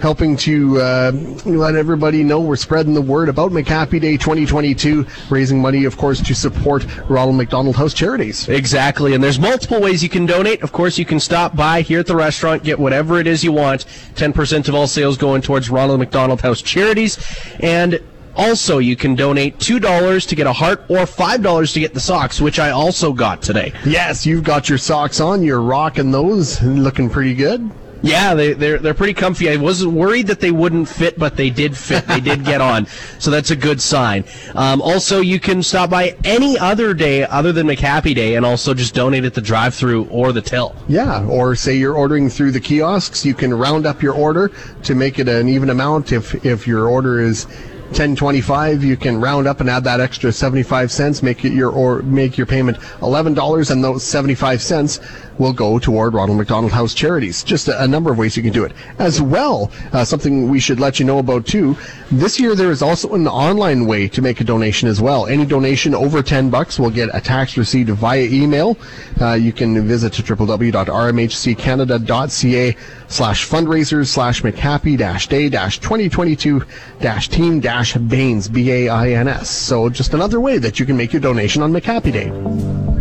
helping 0.00 0.36
to 0.36 0.80
uh, 0.80 1.12
let 1.44 1.74
everybody 1.74 2.22
know 2.22 2.40
we're 2.40 2.56
spreading 2.56 2.94
the 2.94 3.02
word 3.02 3.28
about 3.28 3.50
McHappy 3.50 4.00
Day 4.00 4.16
2022, 4.16 5.06
raising 5.30 5.60
money, 5.60 5.84
of 5.84 5.96
course, 5.96 6.20
to 6.20 6.34
support 6.34 6.86
Ronald 7.08 7.36
McDonald 7.36 7.76
House 7.76 7.94
charities. 7.94 8.48
Exactly, 8.48 9.14
and 9.14 9.22
there's 9.22 9.38
multiple 9.38 9.80
ways 9.80 10.02
you 10.02 10.08
can 10.08 10.26
donate. 10.26 10.62
Of 10.62 10.72
course, 10.72 10.98
you 10.98 11.04
can 11.04 11.20
stop 11.20 11.56
by 11.56 11.82
here 11.82 12.00
at 12.00 12.06
the 12.06 12.16
restaurant, 12.16 12.64
get 12.64 12.78
whatever 12.78 13.18
it 13.18 13.26
is 13.26 13.42
you 13.42 13.52
want. 13.52 13.84
10% 14.14 14.68
of 14.68 14.74
all 14.74 14.86
sales 14.86 15.16
going 15.16 15.42
towards 15.42 15.70
Ronald 15.70 15.98
McDonald 15.98 16.40
House 16.40 16.62
charities. 16.62 17.18
And 17.60 18.00
also, 18.38 18.78
you 18.78 18.94
can 18.94 19.16
donate 19.16 19.58
$2 19.58 20.28
to 20.28 20.34
get 20.36 20.46
a 20.46 20.52
heart 20.52 20.84
or 20.88 20.98
$5 20.98 21.72
to 21.74 21.80
get 21.80 21.92
the 21.92 22.00
socks, 22.00 22.40
which 22.40 22.60
I 22.60 22.70
also 22.70 23.12
got 23.12 23.42
today. 23.42 23.72
Yes, 23.84 24.24
you've 24.24 24.44
got 24.44 24.68
your 24.68 24.78
socks 24.78 25.18
on. 25.18 25.42
You're 25.42 25.60
rocking 25.60 26.12
those, 26.12 26.62
looking 26.62 27.10
pretty 27.10 27.34
good. 27.34 27.68
Yeah, 28.02 28.34
they, 28.34 28.52
they're 28.52 28.78
they're 28.78 28.94
pretty 28.94 29.14
comfy. 29.14 29.50
I 29.50 29.56
was 29.56 29.86
worried 29.86 30.28
that 30.28 30.40
they 30.40 30.50
wouldn't 30.50 30.88
fit, 30.88 31.18
but 31.18 31.36
they 31.36 31.50
did 31.50 31.76
fit. 31.76 32.06
They 32.06 32.20
did 32.20 32.44
get 32.44 32.60
on, 32.60 32.86
so 33.18 33.30
that's 33.30 33.50
a 33.50 33.56
good 33.56 33.80
sign. 33.80 34.24
Um, 34.54 34.80
also, 34.80 35.20
you 35.20 35.40
can 35.40 35.62
stop 35.62 35.90
by 35.90 36.16
any 36.24 36.58
other 36.58 36.94
day 36.94 37.24
other 37.24 37.52
than 37.52 37.66
McHappy 37.66 38.14
Day, 38.14 38.36
and 38.36 38.46
also 38.46 38.74
just 38.74 38.94
donate 38.94 39.24
at 39.24 39.34
the 39.34 39.40
drive-through 39.40 40.04
or 40.06 40.32
the 40.32 40.42
till. 40.42 40.76
Yeah, 40.88 41.26
or 41.26 41.56
say 41.56 41.76
you're 41.76 41.96
ordering 41.96 42.30
through 42.30 42.52
the 42.52 42.60
kiosks, 42.60 43.24
you 43.24 43.34
can 43.34 43.52
round 43.52 43.86
up 43.86 44.02
your 44.02 44.14
order 44.14 44.52
to 44.84 44.94
make 44.94 45.18
it 45.18 45.28
an 45.28 45.48
even 45.48 45.70
amount. 45.70 46.12
If 46.12 46.46
if 46.46 46.66
your 46.66 46.88
order 46.88 47.20
is 47.20 47.46
1025 47.88 48.84
you 48.84 48.98
can 48.98 49.18
round 49.18 49.48
up 49.48 49.60
and 49.60 49.70
add 49.70 49.82
that 49.82 49.98
extra 49.98 50.30
75 50.30 50.92
cents 50.92 51.22
make 51.22 51.42
it 51.46 51.54
your 51.54 51.70
or 51.70 52.02
make 52.02 52.36
your 52.36 52.46
payment 52.46 52.76
$11 53.00 53.70
and 53.70 53.82
those 53.82 54.04
75 54.04 54.60
cents 54.60 55.00
will 55.38 55.52
go 55.52 55.78
toward 55.78 56.14
Ronald 56.14 56.38
McDonald 56.38 56.72
House 56.72 56.94
charities. 56.94 57.42
Just 57.42 57.68
a, 57.68 57.82
a 57.82 57.88
number 57.88 58.10
of 58.10 58.18
ways 58.18 58.36
you 58.36 58.42
can 58.42 58.52
do 58.52 58.64
it. 58.64 58.72
As 58.98 59.22
well 59.22 59.70
uh, 59.92 60.04
something 60.04 60.48
we 60.48 60.60
should 60.60 60.80
let 60.80 60.98
you 60.98 61.06
know 61.06 61.18
about 61.18 61.46
too 61.46 61.76
this 62.10 62.40
year 62.40 62.54
there 62.54 62.70
is 62.70 62.80
also 62.80 63.12
an 63.14 63.28
online 63.28 63.84
way 63.86 64.08
to 64.08 64.22
make 64.22 64.40
a 64.40 64.44
donation 64.44 64.88
as 64.88 64.98
well. 65.00 65.26
Any 65.26 65.44
donation 65.44 65.94
over 65.94 66.22
10 66.22 66.48
bucks 66.48 66.78
will 66.78 66.88
get 66.90 67.10
a 67.12 67.20
tax 67.20 67.58
receipt 67.58 67.88
via 67.88 68.22
email. 68.22 68.78
Uh, 69.20 69.34
you 69.34 69.52
can 69.52 69.86
visit 69.86 70.14
www.rmhccanada.ca 70.14 72.76
slash 73.08 73.46
fundraisers 73.46 74.06
slash 74.06 74.40
mchappy 74.42 74.96
dash 74.96 75.28
day 75.28 75.48
dash 75.48 75.78
2022 75.80 76.62
dash 77.00 77.28
team 77.28 77.60
dash 77.60 77.94
bains 77.94 78.48
b-a-i-n-s 78.48 79.48
so 79.48 79.88
just 79.88 80.12
another 80.12 80.40
way 80.40 80.58
that 80.58 80.78
you 80.78 80.84
can 80.84 80.94
make 80.96 81.10
your 81.12 81.20
donation 81.20 81.62
on 81.62 81.72
mchappy 81.72 82.12
day 82.12 82.97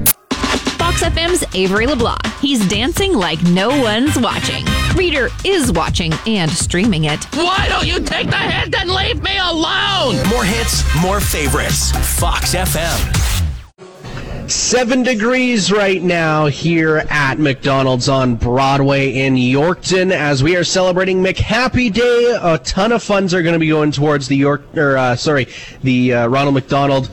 Fox 0.97 1.15
FM's 1.15 1.55
Avery 1.55 1.85
LeBlanc. 1.85 2.25
He's 2.41 2.67
dancing 2.67 3.13
like 3.13 3.39
no 3.43 3.69
one's 3.69 4.17
watching. 4.17 4.65
Reader 4.95 5.29
is 5.45 5.71
watching 5.71 6.11
and 6.25 6.49
streaming 6.49 7.03
it. 7.03 7.23
Why 7.35 7.67
don't 7.69 7.85
you 7.85 7.99
take 7.99 8.27
the 8.27 8.37
hint 8.37 8.75
and 8.75 8.89
leave 8.89 9.21
me 9.21 9.37
alone? 9.37 10.15
More 10.29 10.43
hits, 10.43 10.83
more 10.99 11.19
favorites. 11.19 11.91
Fox 12.19 12.55
FM. 12.55 14.49
Seven 14.49 15.03
degrees 15.03 15.71
right 15.71 16.01
now 16.01 16.47
here 16.47 17.05
at 17.11 17.37
McDonald's 17.37 18.09
on 18.09 18.35
Broadway 18.35 19.19
in 19.19 19.35
Yorkton 19.35 20.11
as 20.11 20.41
we 20.41 20.55
are 20.55 20.63
celebrating 20.63 21.21
McHappy 21.21 21.93
Day. 21.93 22.39
A 22.41 22.57
ton 22.57 22.91
of 22.91 23.03
funds 23.03 23.35
are 23.35 23.43
going 23.43 23.53
to 23.53 23.59
be 23.59 23.67
going 23.67 23.91
towards 23.91 24.27
the 24.27 24.37
York, 24.37 24.63
or 24.75 24.97
uh, 24.97 25.15
sorry, 25.15 25.47
the 25.83 26.13
uh, 26.13 26.27
Ronald 26.27 26.55
McDonald 26.55 27.11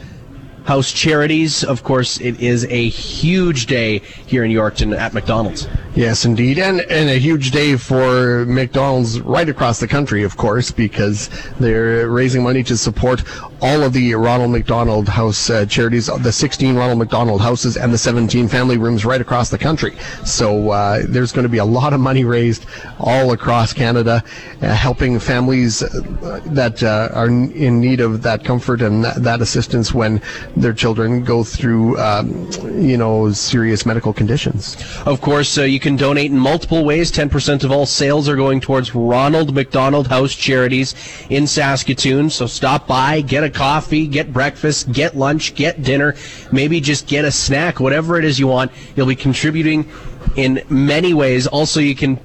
House 0.64 0.92
charities. 0.92 1.62
Of 1.62 1.82
course, 1.82 2.20
it 2.20 2.40
is 2.40 2.64
a 2.66 2.88
huge 2.88 3.66
day 3.66 3.98
here 3.98 4.44
in 4.44 4.50
Yorkton 4.50 4.96
at 4.98 5.12
McDonald's. 5.12 5.68
Yes, 5.94 6.24
indeed, 6.24 6.58
and 6.58 6.80
and 6.80 7.08
a 7.08 7.20
huge 7.20 7.52
day 7.52 7.76
for 7.76 8.44
McDonald's 8.46 9.20
right 9.20 9.48
across 9.48 9.78
the 9.78 9.86
country, 9.86 10.24
of 10.24 10.36
course, 10.36 10.72
because 10.72 11.30
they're 11.60 12.08
raising 12.10 12.42
money 12.42 12.64
to 12.64 12.76
support 12.76 13.22
all 13.62 13.82
of 13.82 13.92
the 13.92 14.14
Ronald 14.16 14.50
McDonald 14.50 15.08
House 15.08 15.48
uh, 15.48 15.64
charities, 15.66 16.06
the 16.06 16.32
16 16.32 16.74
Ronald 16.76 16.98
McDonald 16.98 17.40
houses, 17.40 17.76
and 17.76 17.92
the 17.92 17.98
17 17.98 18.48
family 18.48 18.76
rooms 18.76 19.04
right 19.04 19.20
across 19.20 19.50
the 19.50 19.56
country. 19.56 19.96
So 20.24 20.70
uh, 20.70 21.02
there's 21.08 21.30
going 21.30 21.44
to 21.44 21.48
be 21.48 21.58
a 21.58 21.64
lot 21.64 21.92
of 21.92 22.00
money 22.00 22.24
raised 22.24 22.66
all 22.98 23.32
across 23.32 23.72
Canada, 23.72 24.22
uh, 24.60 24.74
helping 24.74 25.20
families 25.20 25.82
uh, 25.82 26.40
that 26.46 26.82
uh, 26.82 27.08
are 27.14 27.28
in 27.28 27.80
need 27.80 28.00
of 28.00 28.20
that 28.22 28.44
comfort 28.44 28.82
and 28.82 29.04
that, 29.04 29.22
that 29.22 29.40
assistance 29.40 29.94
when 29.94 30.20
their 30.56 30.72
children 30.72 31.22
go 31.22 31.44
through, 31.44 31.96
um, 31.98 32.50
you 32.74 32.98
know, 32.98 33.30
serious 33.32 33.86
medical 33.86 34.12
conditions. 34.12 34.76
Of 35.06 35.20
course, 35.20 35.56
uh, 35.56 35.62
you 35.62 35.80
can 35.84 35.96
donate 35.96 36.30
in 36.30 36.38
multiple 36.38 36.82
ways. 36.82 37.12
10% 37.12 37.62
of 37.62 37.70
all 37.70 37.84
sales 37.84 38.26
are 38.26 38.36
going 38.36 38.58
towards 38.58 38.94
Ronald 38.94 39.54
McDonald 39.54 40.08
House 40.08 40.34
charities 40.34 40.94
in 41.28 41.46
Saskatoon. 41.46 42.30
So 42.30 42.46
stop 42.46 42.86
by, 42.86 43.20
get 43.20 43.44
a 43.44 43.50
coffee, 43.50 44.06
get 44.06 44.32
breakfast, 44.32 44.90
get 44.92 45.14
lunch, 45.14 45.54
get 45.54 45.82
dinner, 45.82 46.16
maybe 46.50 46.80
just 46.80 47.06
get 47.06 47.26
a 47.26 47.30
snack, 47.30 47.80
whatever 47.80 48.18
it 48.18 48.24
is 48.24 48.40
you 48.40 48.46
want. 48.46 48.72
You'll 48.96 49.06
be 49.06 49.14
contributing 49.14 49.90
in 50.36 50.62
many 50.70 51.12
ways. 51.12 51.46
Also, 51.46 51.80
you 51.80 51.94
can 51.94 52.18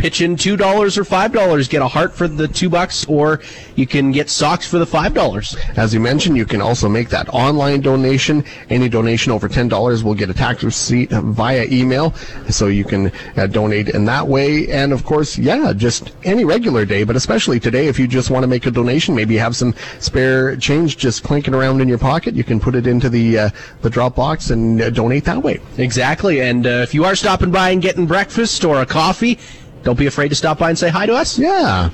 pitch 0.00 0.22
in 0.22 0.34
two 0.34 0.56
dollars 0.56 0.96
or 0.96 1.04
five 1.04 1.30
dollars, 1.30 1.68
get 1.68 1.82
a 1.82 1.88
heart 1.88 2.14
for 2.14 2.26
the 2.26 2.48
two 2.48 2.70
bucks, 2.70 3.04
or 3.04 3.40
you 3.76 3.86
can 3.86 4.12
get 4.12 4.30
socks 4.30 4.66
for 4.66 4.78
the 4.78 4.86
five 4.86 5.12
dollars. 5.12 5.56
As 5.76 5.92
you 5.92 6.00
mentioned, 6.00 6.38
you 6.38 6.46
can 6.46 6.62
also 6.62 6.88
make 6.88 7.10
that 7.10 7.28
online 7.28 7.82
donation. 7.82 8.42
Any 8.70 8.88
donation 8.88 9.30
over 9.30 9.46
ten 9.46 9.68
dollars 9.68 10.02
will 10.02 10.14
get 10.14 10.30
a 10.30 10.34
tax 10.34 10.64
receipt 10.64 11.10
via 11.10 11.66
email, 11.70 12.14
so 12.48 12.68
you 12.68 12.84
can 12.84 13.12
uh, 13.36 13.46
donate 13.46 13.90
in 13.90 14.06
that 14.06 14.26
way. 14.26 14.68
And 14.70 14.92
of 14.92 15.04
course, 15.04 15.36
yeah, 15.36 15.74
just 15.76 16.12
any 16.24 16.46
regular 16.46 16.86
day, 16.86 17.04
but 17.04 17.14
especially 17.14 17.60
today, 17.60 17.86
if 17.86 17.98
you 17.98 18.08
just 18.08 18.30
want 18.30 18.42
to 18.42 18.48
make 18.48 18.64
a 18.64 18.70
donation, 18.70 19.14
maybe 19.14 19.34
you 19.34 19.40
have 19.40 19.54
some 19.54 19.74
spare 19.98 20.56
change 20.56 20.96
just 20.96 21.22
clinking 21.22 21.54
around 21.54 21.82
in 21.82 21.88
your 21.88 21.98
pocket, 21.98 22.34
you 22.34 22.44
can 22.44 22.58
put 22.58 22.74
it 22.74 22.86
into 22.86 23.10
the 23.10 23.38
uh, 23.38 23.50
the 23.82 23.90
drop 23.90 24.14
box 24.14 24.48
and 24.48 24.80
uh, 24.80 24.88
donate 24.88 25.24
that 25.24 25.42
way. 25.42 25.60
Exactly. 25.76 26.40
And 26.40 26.66
uh, 26.66 26.86
if 26.86 26.94
you 26.94 27.04
are 27.04 27.14
stopping 27.14 27.50
by 27.50 27.70
and 27.70 27.82
getting 27.82 28.06
breakfast 28.06 28.64
or 28.64 28.80
a 28.80 28.86
coffee, 28.86 29.38
don't 29.82 29.98
be 29.98 30.06
afraid 30.06 30.28
to 30.28 30.34
stop 30.34 30.58
by 30.58 30.68
and 30.70 30.78
say 30.78 30.88
hi 30.88 31.06
to 31.06 31.14
us. 31.14 31.38
Yeah. 31.38 31.90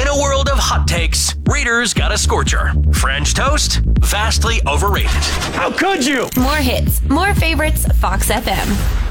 In 0.00 0.08
a 0.08 0.20
world 0.20 0.48
of 0.48 0.58
hot 0.58 0.86
takes, 0.86 1.34
Reader's 1.48 1.94
got 1.94 2.12
a 2.12 2.18
scorcher. 2.18 2.72
French 2.92 3.34
toast, 3.34 3.80
vastly 4.00 4.60
overrated. 4.66 5.10
How 5.54 5.70
could 5.70 6.04
you? 6.04 6.28
More 6.36 6.56
hits, 6.56 7.02
more 7.04 7.34
favorites, 7.34 7.86
Fox 7.98 8.30
FM. 8.30 9.05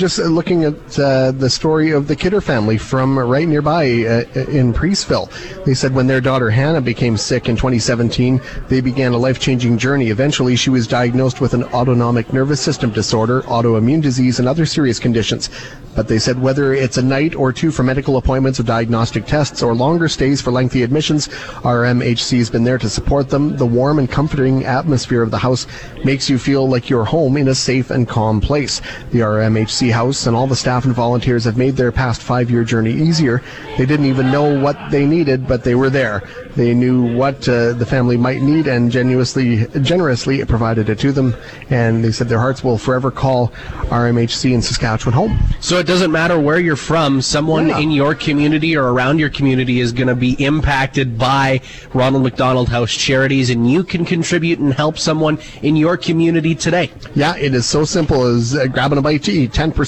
Just 0.00 0.18
uh, 0.18 0.22
looking 0.22 0.64
at 0.64 0.98
uh, 0.98 1.30
the 1.30 1.50
story 1.50 1.90
of 1.90 2.08
the 2.08 2.16
Kidder 2.16 2.40
family 2.40 2.78
from 2.78 3.18
right 3.18 3.46
nearby 3.46 3.84
uh, 3.84 4.40
in 4.48 4.72
Preeceville. 4.72 5.28
They 5.66 5.74
said 5.74 5.94
when 5.94 6.06
their 6.06 6.22
daughter 6.22 6.48
Hannah 6.48 6.80
became 6.80 7.18
sick 7.18 7.50
in 7.50 7.56
2017, 7.56 8.40
they 8.68 8.80
began 8.80 9.12
a 9.12 9.18
life 9.18 9.38
changing 9.38 9.76
journey. 9.76 10.08
Eventually, 10.08 10.56
she 10.56 10.70
was 10.70 10.86
diagnosed 10.86 11.42
with 11.42 11.52
an 11.52 11.64
autonomic 11.64 12.32
nervous 12.32 12.62
system 12.62 12.92
disorder, 12.92 13.42
autoimmune 13.42 14.00
disease, 14.00 14.38
and 14.38 14.48
other 14.48 14.64
serious 14.64 14.98
conditions. 14.98 15.50
But 15.94 16.08
they 16.08 16.18
said 16.18 16.40
whether 16.40 16.72
it's 16.72 16.96
a 16.96 17.02
night 17.02 17.34
or 17.34 17.52
two 17.52 17.70
for 17.70 17.82
medical 17.82 18.16
appointments 18.16 18.58
or 18.58 18.62
diagnostic 18.62 19.26
tests 19.26 19.62
or 19.62 19.74
longer 19.74 20.08
stays 20.08 20.40
for 20.40 20.50
lengthy 20.50 20.82
admissions, 20.82 21.28
RMHC 21.28 22.38
has 22.38 22.48
been 22.48 22.64
there 22.64 22.78
to 22.78 22.88
support 22.88 23.28
them. 23.28 23.56
The 23.58 23.66
warm 23.66 23.98
and 23.98 24.10
comforting 24.10 24.64
atmosphere 24.64 25.20
of 25.20 25.30
the 25.30 25.36
house 25.36 25.66
makes 26.02 26.30
you 26.30 26.38
feel 26.38 26.66
like 26.66 26.88
you're 26.88 27.04
home 27.04 27.36
in 27.36 27.48
a 27.48 27.54
safe 27.54 27.90
and 27.90 28.08
calm 28.08 28.40
place. 28.40 28.80
The 29.10 29.18
RMHC 29.18 29.89
house 29.90 30.26
and 30.26 30.36
all 30.36 30.46
the 30.46 30.56
staff 30.56 30.84
and 30.84 30.94
volunteers 30.94 31.44
have 31.44 31.56
made 31.56 31.76
their 31.76 31.92
past 31.92 32.22
five 32.22 32.50
year 32.50 32.64
journey 32.64 32.92
easier. 32.92 33.42
They 33.78 33.86
didn't 33.86 34.06
even 34.06 34.30
know 34.30 34.58
what 34.60 34.76
they 34.90 35.06
needed, 35.06 35.46
but 35.46 35.64
they 35.64 35.74
were 35.74 35.90
there. 35.90 36.22
They 36.56 36.74
knew 36.74 37.16
what 37.16 37.48
uh, 37.48 37.74
the 37.74 37.86
family 37.86 38.16
might 38.16 38.42
need 38.42 38.66
and 38.66 38.90
genuinely, 38.90 39.66
generously 39.82 40.44
provided 40.44 40.88
it 40.88 40.98
to 41.00 41.12
them. 41.12 41.34
And 41.70 42.02
they 42.02 42.10
said 42.12 42.28
their 42.28 42.40
hearts 42.40 42.64
will 42.64 42.78
forever 42.78 43.10
call 43.10 43.48
RMHC 43.88 44.52
in 44.52 44.62
Saskatchewan 44.62 45.14
home. 45.14 45.38
So 45.60 45.78
it 45.78 45.86
doesn't 45.86 46.10
matter 46.10 46.38
where 46.38 46.58
you're 46.58 46.76
from, 46.76 47.22
someone 47.22 47.68
Yeah. 47.68 47.78
in 47.78 47.90
your 47.90 48.14
community 48.14 48.76
or 48.76 48.92
around 48.92 49.18
your 49.18 49.28
community 49.30 49.80
is 49.80 49.92
going 49.92 50.08
to 50.08 50.14
be 50.14 50.32
impacted 50.44 51.18
by 51.18 51.60
Ronald 51.94 52.22
McDonald 52.22 52.68
House 52.68 52.92
Charities, 52.92 53.50
and 53.50 53.70
you 53.70 53.84
can 53.84 54.04
contribute 54.04 54.58
and 54.58 54.72
help 54.74 54.98
someone 54.98 55.38
in 55.62 55.76
your 55.76 55.96
community 55.96 56.54
today. 56.54 56.90
Yeah, 57.14 57.36
it 57.36 57.54
is 57.54 57.66
so 57.66 57.84
simple 57.84 58.22
as 58.24 58.54
uh, 58.54 58.66
grabbing 58.66 58.98
a 58.98 59.02
bite 59.02 59.22
to 59.24 59.32
eat. 59.32 59.52
10% 59.52 59.79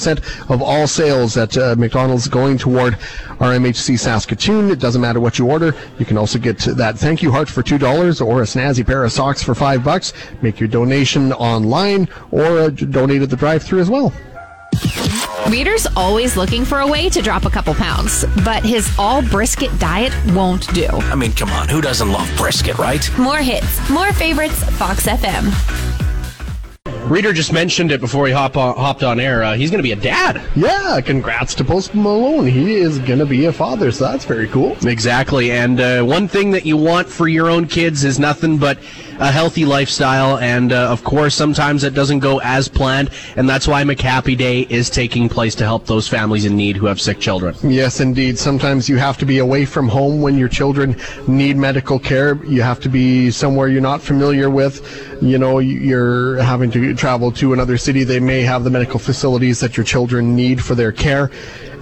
of 0.49 0.63
all 0.63 0.87
sales 0.87 1.37
at 1.37 1.57
uh, 1.57 1.75
McDonald's 1.77 2.29
going 2.29 2.59
toward 2.59 2.95
RMHC 3.39 3.99
Saskatoon. 3.99 4.71
It 4.71 4.79
doesn't 4.79 5.01
matter 5.01 5.21
what 5.21 5.39
you 5.39 5.51
order. 5.51 5.75
You 5.99 6.05
can 6.05 6.17
also 6.17 6.39
get 6.39 6.59
that 6.61 6.99
thank 6.99 7.23
you 7.23 7.31
heart 7.31 7.49
for 7.49 7.63
$2 7.63 8.27
or 8.27 8.43
a 8.43 8.45
snazzy 8.45 8.87
pair 8.87 9.05
of 9.05 9.13
socks 9.13 9.43
for 9.43 9.55
5 9.55 9.85
bucks. 9.85 10.13
Make 10.41 10.61
your 10.61 10.69
donation 10.69 11.33
online 11.33 12.09
or 12.31 12.45
uh, 12.45 12.71
donate 12.71 13.23
at 13.23 13.31
the 13.31 13.37
drive-through 13.37 13.81
as 13.81 13.91
well. 13.91 14.13
Reader's 15.49 15.87
always 15.97 16.37
looking 16.37 16.65
for 16.65 16.81
a 16.81 16.87
way 16.87 17.11
to 17.11 17.21
drop 17.21 17.45
a 17.45 17.51
couple 17.51 17.75
pounds, 17.75 18.25
but 18.45 18.65
his 18.65 18.91
all 18.99 19.23
brisket 19.23 19.77
diet 19.79 20.15
won't 20.29 20.73
do. 20.73 20.87
I 20.87 21.15
mean, 21.15 21.33
come 21.33 21.51
on, 21.51 21.69
who 21.69 21.81
doesn't 21.81 22.11
love 22.11 22.33
brisket, 22.37 22.79
right? 22.79 23.07
More 23.19 23.39
hits, 23.39 23.91
more 23.91 24.13
favorites, 24.13 24.63
Fox 24.79 25.07
FM. 25.07 25.92
Reader 27.05 27.33
just 27.33 27.53
mentioned 27.53 27.91
it 27.91 28.01
before 28.01 28.27
he 28.27 28.33
hop 28.33 28.57
on, 28.57 28.77
hopped 28.77 29.03
on 29.03 29.19
air. 29.19 29.43
Uh, 29.43 29.55
he's 29.55 29.71
going 29.71 29.81
to 29.81 29.83
be 29.83 29.93
a 29.93 29.97
dad. 29.97 30.41
Yeah, 30.55 31.01
congrats 31.01 31.55
to 31.57 31.65
Post 31.65 31.95
Malone. 31.95 32.47
He 32.47 32.75
is 32.75 32.99
going 33.01 33.19
to 33.19 33.27
be 33.27 33.47
a 33.47 33.53
father, 33.53 33.91
so 33.91 34.05
that's 34.05 34.25
very 34.25 34.47
cool. 34.49 34.77
Exactly. 34.87 35.51
And 35.51 35.81
uh, 35.81 36.03
one 36.05 36.29
thing 36.29 36.53
that 36.53 36.65
you 36.65 36.77
want 36.77 37.09
for 37.09 37.27
your 37.27 37.51
own 37.51 37.67
kids 37.67 38.05
is 38.05 38.19
nothing 38.19 38.57
but 38.57 38.79
a 39.19 39.31
healthy 39.31 39.65
lifestyle. 39.65 40.39
And 40.39 40.73
uh, 40.73 40.91
of 40.91 41.05
course, 41.05 41.35
sometimes 41.35 41.85
it 41.85 41.95
doesn't 41.95 42.21
go 42.21 42.41
as 42.41 42.69
planned. 42.69 43.11
And 43.37 43.49
that's 43.49 43.69
why 43.69 43.83
McHappy 43.85 44.37
Day 44.37 44.61
is 44.63 44.91
taking 44.91 45.29
place 45.29 45.55
to 45.57 45.65
help 45.65 45.87
those 45.87 46.09
families 46.09 46.45
in 46.45 46.57
need 46.57 46.77
who 46.77 46.87
have 46.87 47.01
sick 47.01 47.19
children. 47.19 47.55
Yes, 47.63 48.01
indeed. 48.01 48.39
Sometimes 48.39 48.89
you 48.89 48.97
have 48.97 49.19
to 49.19 49.27
be 49.27 49.39
away 49.39 49.65
from 49.65 49.89
home 49.89 50.21
when 50.21 50.37
your 50.37 50.49
children 50.49 50.97
need 51.27 51.57
medical 51.57 51.99
care. 51.99 52.43
You 52.45 52.63
have 52.63 52.81
to 52.81 52.89
be 52.89 53.31
somewhere 53.31 53.69
you're 53.69 53.81
not 53.81 54.01
familiar 54.01 54.51
with. 54.51 55.19
You 55.23 55.39
know, 55.39 55.59
you're 55.59 56.37
having 56.39 56.71
to 56.73 56.95
travel 56.95 57.31
to 57.33 57.53
another 57.53 57.77
city. 57.77 58.05
They 58.05 58.21
may 58.21 58.43
have 58.43 58.65
the 58.65 58.71
medical 58.71 58.99
facilities 58.99 59.61
that 59.61 59.77
your 59.77 59.85
children 59.85 60.35
need 60.35 60.63
for 60.63 60.75
their 60.75 60.93
care. 60.93 61.31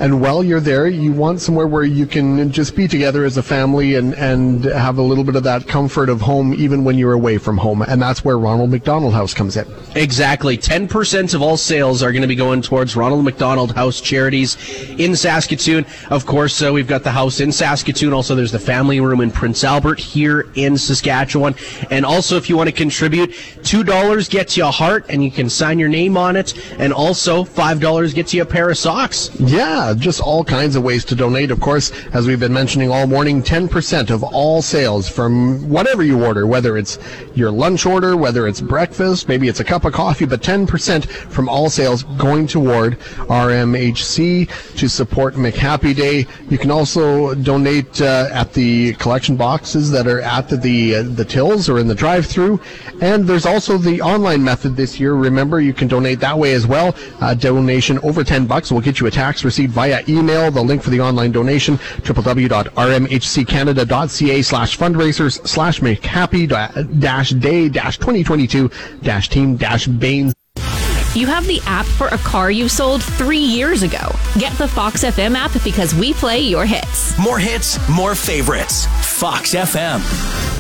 And 0.00 0.22
while 0.22 0.42
you're 0.42 0.60
there, 0.60 0.88
you 0.88 1.12
want 1.12 1.42
somewhere 1.42 1.66
where 1.66 1.84
you 1.84 2.06
can 2.06 2.50
just 2.50 2.74
be 2.74 2.88
together 2.88 3.26
as 3.26 3.36
a 3.36 3.42
family 3.42 3.96
and, 3.96 4.14
and 4.14 4.64
have 4.64 4.96
a 4.96 5.02
little 5.02 5.24
bit 5.24 5.36
of 5.36 5.42
that 5.42 5.68
comfort 5.68 6.08
of 6.08 6.22
home 6.22 6.54
even 6.54 6.84
when 6.84 6.96
you're 6.96 7.12
away 7.12 7.36
from 7.36 7.58
home. 7.58 7.82
And 7.82 8.00
that's 8.00 8.24
where 8.24 8.38
Ronald 8.38 8.70
McDonald 8.70 9.12
House 9.12 9.34
comes 9.34 9.58
in. 9.58 9.66
Exactly. 9.94 10.56
10% 10.56 11.34
of 11.34 11.42
all 11.42 11.58
sales 11.58 12.02
are 12.02 12.12
going 12.12 12.22
to 12.22 12.28
be 12.28 12.34
going 12.34 12.62
towards 12.62 12.96
Ronald 12.96 13.24
McDonald 13.24 13.72
House 13.74 14.00
charities 14.00 14.56
in 14.98 15.14
Saskatoon. 15.14 15.84
Of 16.08 16.24
course, 16.24 16.62
uh, 16.62 16.72
we've 16.72 16.88
got 16.88 17.02
the 17.02 17.10
house 17.10 17.40
in 17.40 17.52
Saskatoon. 17.52 18.14
Also, 18.14 18.34
there's 18.34 18.52
the 18.52 18.58
family 18.58 19.00
room 19.00 19.20
in 19.20 19.30
Prince 19.30 19.64
Albert 19.64 20.00
here 20.00 20.46
in 20.54 20.78
Saskatchewan. 20.78 21.54
And 21.90 22.06
also, 22.06 22.38
if 22.38 22.48
you 22.48 22.56
want 22.56 22.68
to 22.68 22.74
contribute, 22.74 23.32
$2 23.32 24.30
gets 24.30 24.56
you 24.56 24.64
a 24.64 24.70
heart 24.70 25.04
and 25.10 25.22
you 25.22 25.30
can 25.30 25.50
sign 25.50 25.78
your 25.78 25.90
name 25.90 26.16
on 26.16 26.36
it. 26.36 26.54
And 26.78 26.90
also, 26.90 27.44
$5 27.44 28.14
gets 28.14 28.32
you 28.32 28.40
a 28.40 28.46
pair 28.46 28.70
of 28.70 28.78
socks. 28.78 29.30
Yeah, 29.38 29.89
just 29.94 30.20
all 30.20 30.44
kinds 30.44 30.76
of 30.76 30.82
ways 30.82 31.04
to 31.06 31.14
donate. 31.14 31.50
Of 31.50 31.60
course, 31.60 31.90
as 32.12 32.26
we've 32.26 32.38
been 32.38 32.52
mentioning 32.52 32.90
all 32.90 33.06
morning, 33.06 33.42
10% 33.42 34.10
of 34.10 34.22
all 34.22 34.62
sales 34.62 35.08
from 35.08 35.68
whatever 35.68 36.02
you 36.02 36.24
order, 36.24 36.46
whether 36.46 36.76
it's 36.76 36.98
your 37.34 37.50
lunch 37.50 37.86
order, 37.86 38.16
whether 38.16 38.46
it's 38.46 38.60
breakfast, 38.60 39.28
maybe 39.28 39.48
it's 39.48 39.60
a 39.60 39.64
cup 39.64 39.84
of 39.84 39.92
coffee, 39.92 40.26
but 40.26 40.40
10% 40.40 41.04
from 41.04 41.48
all 41.48 41.68
sales 41.68 42.04
going 42.16 42.46
toward 42.46 42.98
RMHC 43.28 44.76
to 44.76 44.88
support 44.88 45.34
McHappy 45.34 45.96
Day. 45.96 46.26
You 46.48 46.58
can 46.58 46.70
also 46.70 47.34
donate 47.34 48.00
uh, 48.00 48.28
at 48.32 48.52
the 48.52 48.94
collection 48.94 49.36
boxes 49.36 49.90
that 49.90 50.06
are 50.06 50.20
at 50.20 50.48
the 50.48 50.60
the, 50.60 50.96
uh, 50.96 51.02
the 51.02 51.24
tills 51.24 51.68
or 51.68 51.78
in 51.78 51.88
the 51.88 51.94
drive-through. 51.94 52.60
And 53.00 53.26
there's 53.26 53.46
also 53.46 53.78
the 53.78 54.00
online 54.00 54.42
method 54.42 54.76
this 54.76 55.00
year. 55.00 55.14
Remember, 55.14 55.60
you 55.60 55.72
can 55.72 55.88
donate 55.88 56.20
that 56.20 56.38
way 56.38 56.52
as 56.52 56.66
well. 56.66 56.94
A 57.20 57.34
donation 57.34 57.98
over 58.00 58.22
10 58.22 58.46
bucks 58.46 58.70
will 58.70 58.80
get 58.80 59.00
you 59.00 59.06
a 59.06 59.10
tax 59.10 59.44
receipt 59.44 59.70
via 59.80 60.04
email. 60.08 60.50
The 60.50 60.60
link 60.60 60.82
for 60.82 60.90
the 60.90 61.00
online 61.00 61.32
donation, 61.32 61.78
www.rmhccanada.ca 61.78 64.42
slash 64.42 64.76
fundraisers 64.76 65.48
slash 65.48 65.80
mchappy 65.80 66.46
dash 67.00 67.30
day 67.30 67.70
dash 67.70 67.96
2022 67.96 68.70
dash 69.02 69.30
team 69.30 69.56
dash 69.56 69.86
bains. 69.86 70.34
You 71.14 71.26
have 71.26 71.46
the 71.46 71.62
app 71.64 71.86
for 71.86 72.08
a 72.08 72.18
car 72.18 72.50
you 72.50 72.68
sold 72.68 73.02
three 73.02 73.38
years 73.38 73.82
ago. 73.82 74.14
Get 74.38 74.52
the 74.58 74.68
Fox 74.68 75.02
FM 75.02 75.34
app 75.34 75.52
because 75.64 75.94
we 75.94 76.12
play 76.12 76.40
your 76.40 76.66
hits. 76.66 77.18
More 77.18 77.38
hits, 77.38 77.78
more 77.88 78.14
favorites. 78.14 78.84
Fox 79.18 79.54
FM. 79.54 80.59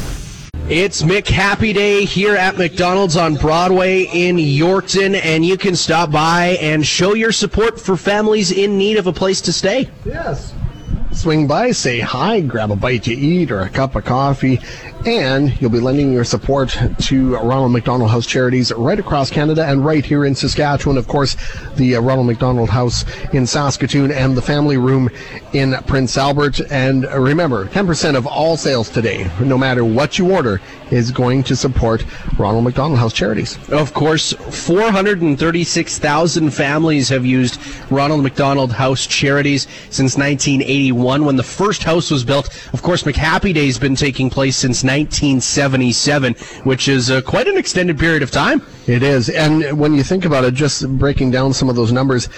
It's 0.70 1.02
McHappy 1.02 1.74
Day 1.74 2.04
here 2.04 2.36
at 2.36 2.56
McDonald's 2.56 3.16
on 3.16 3.34
Broadway 3.34 4.04
in 4.04 4.36
Yorkton, 4.36 5.20
and 5.20 5.44
you 5.44 5.58
can 5.58 5.74
stop 5.74 6.12
by 6.12 6.58
and 6.60 6.86
show 6.86 7.14
your 7.14 7.32
support 7.32 7.80
for 7.80 7.96
families 7.96 8.52
in 8.52 8.78
need 8.78 8.96
of 8.96 9.08
a 9.08 9.12
place 9.12 9.40
to 9.40 9.52
stay. 9.52 9.90
Yes. 10.06 10.54
Swing 11.10 11.48
by, 11.48 11.72
say 11.72 11.98
hi, 11.98 12.38
grab 12.38 12.70
a 12.70 12.76
bite 12.76 13.02
to 13.02 13.12
eat 13.12 13.50
or 13.50 13.62
a 13.62 13.68
cup 13.68 13.96
of 13.96 14.04
coffee, 14.04 14.60
and 15.06 15.58
you'll 15.60 15.70
be 15.70 15.80
lending 15.80 16.12
your 16.12 16.24
support 16.24 16.76
to 16.98 17.36
Ronald 17.36 17.72
McDonald 17.72 18.10
House 18.10 18.26
charities 18.26 18.72
right 18.72 18.98
across 18.98 19.30
Canada 19.30 19.64
and 19.64 19.84
right 19.84 20.04
here 20.04 20.24
in 20.24 20.34
Saskatchewan. 20.34 20.98
Of 20.98 21.08
course, 21.08 21.36
the 21.76 21.96
uh, 21.96 22.00
Ronald 22.00 22.26
McDonald 22.26 22.68
House 22.68 23.04
in 23.32 23.46
Saskatoon 23.46 24.10
and 24.10 24.36
the 24.36 24.42
Family 24.42 24.76
Room 24.76 25.08
in 25.52 25.74
Prince 25.86 26.18
Albert. 26.18 26.60
And 26.70 27.04
remember, 27.04 27.66
10% 27.66 28.16
of 28.16 28.26
all 28.26 28.56
sales 28.56 28.90
today, 28.90 29.30
no 29.40 29.56
matter 29.56 29.84
what 29.84 30.18
you 30.18 30.32
order, 30.32 30.60
is 30.90 31.10
going 31.10 31.42
to 31.44 31.56
support 31.56 32.04
Ronald 32.36 32.64
McDonald 32.64 32.98
House 32.98 33.12
charities. 33.12 33.56
Of 33.70 33.94
course, 33.94 34.32
436,000 34.32 36.50
families 36.50 37.08
have 37.08 37.24
used 37.24 37.60
Ronald 37.90 38.22
McDonald 38.22 38.72
House 38.72 39.06
charities 39.06 39.62
since 39.90 40.18
1981 40.18 41.24
when 41.24 41.36
the 41.36 41.42
first 41.42 41.84
house 41.84 42.10
was 42.10 42.24
built. 42.24 42.48
Of 42.72 42.82
course, 42.82 43.04
McHappy 43.04 43.54
Day's 43.54 43.78
been 43.78 43.96
taking 43.96 44.30
place 44.30 44.56
since 44.56 44.82
1977, 44.90 46.34
which 46.64 46.88
is 46.88 47.10
uh, 47.10 47.20
quite 47.22 47.46
an 47.46 47.56
extended 47.56 47.98
period 47.98 48.22
of 48.22 48.30
time. 48.30 48.62
It 48.86 49.02
is. 49.02 49.28
And 49.28 49.78
when 49.78 49.94
you 49.94 50.02
think 50.02 50.24
about 50.24 50.44
it, 50.44 50.54
just 50.54 50.88
breaking 50.98 51.30
down 51.30 51.52
some 51.52 51.68
of 51.68 51.76
those 51.76 51.92
numbers, 51.92 52.28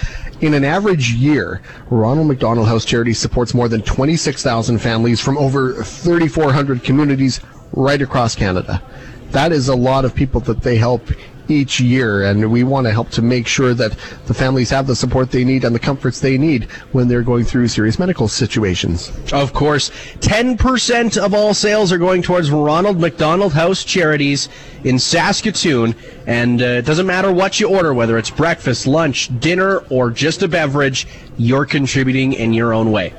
in 0.41 0.53
an 0.53 0.63
average 0.63 1.13
year, 1.13 1.61
Ronald 1.89 2.27
McDonald 2.27 2.67
House 2.67 2.85
Charity 2.85 3.13
supports 3.13 3.53
more 3.53 3.67
than 3.67 3.81
26,000 3.81 4.77
families 4.77 5.19
from 5.19 5.37
over 5.37 5.83
3,400 5.83 6.83
communities 6.83 7.39
right 7.71 8.01
across 8.01 8.35
Canada. 8.35 8.83
That 9.31 9.51
is 9.51 9.67
a 9.67 9.75
lot 9.75 10.05
of 10.05 10.13
people 10.13 10.41
that 10.41 10.61
they 10.61 10.77
help 10.77 11.09
each 11.47 11.79
year, 11.79 12.23
and 12.23 12.51
we 12.51 12.63
want 12.63 12.85
to 12.87 12.91
help 12.91 13.09
to 13.11 13.21
make 13.21 13.47
sure 13.47 13.73
that 13.73 13.95
the 14.25 14.33
families 14.33 14.69
have 14.69 14.87
the 14.87 14.95
support 14.95 15.31
they 15.31 15.43
need 15.43 15.63
and 15.63 15.75
the 15.75 15.79
comforts 15.79 16.19
they 16.19 16.37
need 16.37 16.65
when 16.91 17.07
they're 17.07 17.23
going 17.23 17.45
through 17.45 17.67
serious 17.67 17.99
medical 17.99 18.27
situations. 18.27 19.11
Of 19.31 19.53
course, 19.53 19.89
10% 20.19 21.17
of 21.17 21.33
all 21.33 21.53
sales 21.53 21.91
are 21.91 21.97
going 21.97 22.21
towards 22.21 22.51
Ronald 22.51 22.99
McDonald 22.99 23.53
House 23.53 23.83
charities 23.83 24.49
in 24.83 24.99
Saskatoon. 24.99 25.95
And 26.27 26.61
uh, 26.61 26.65
it 26.65 26.85
doesn't 26.85 27.05
matter 27.05 27.31
what 27.31 27.59
you 27.59 27.69
order, 27.69 27.93
whether 27.93 28.17
it's 28.17 28.29
breakfast, 28.29 28.87
lunch, 28.87 29.29
dinner, 29.39 29.79
or 29.89 30.09
just 30.09 30.41
a 30.43 30.47
beverage, 30.47 31.07
you're 31.37 31.65
contributing 31.65 32.33
in 32.33 32.53
your 32.53 32.73
own 32.73 32.91
way. 32.91 33.13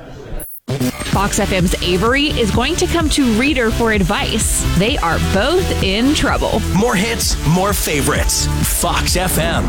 Fox 1.15 1.39
FM's 1.39 1.81
Avery 1.81 2.25
is 2.25 2.51
going 2.51 2.75
to 2.75 2.85
come 2.87 3.07
to 3.11 3.23
Reader 3.39 3.71
for 3.71 3.93
advice. 3.93 4.65
They 4.77 4.97
are 4.97 5.17
both 5.33 5.81
in 5.81 6.13
trouble. 6.13 6.59
More 6.77 6.93
hits, 6.93 7.37
more 7.47 7.71
favorites. 7.71 8.47
Fox 8.81 9.15
FM. 9.15 9.63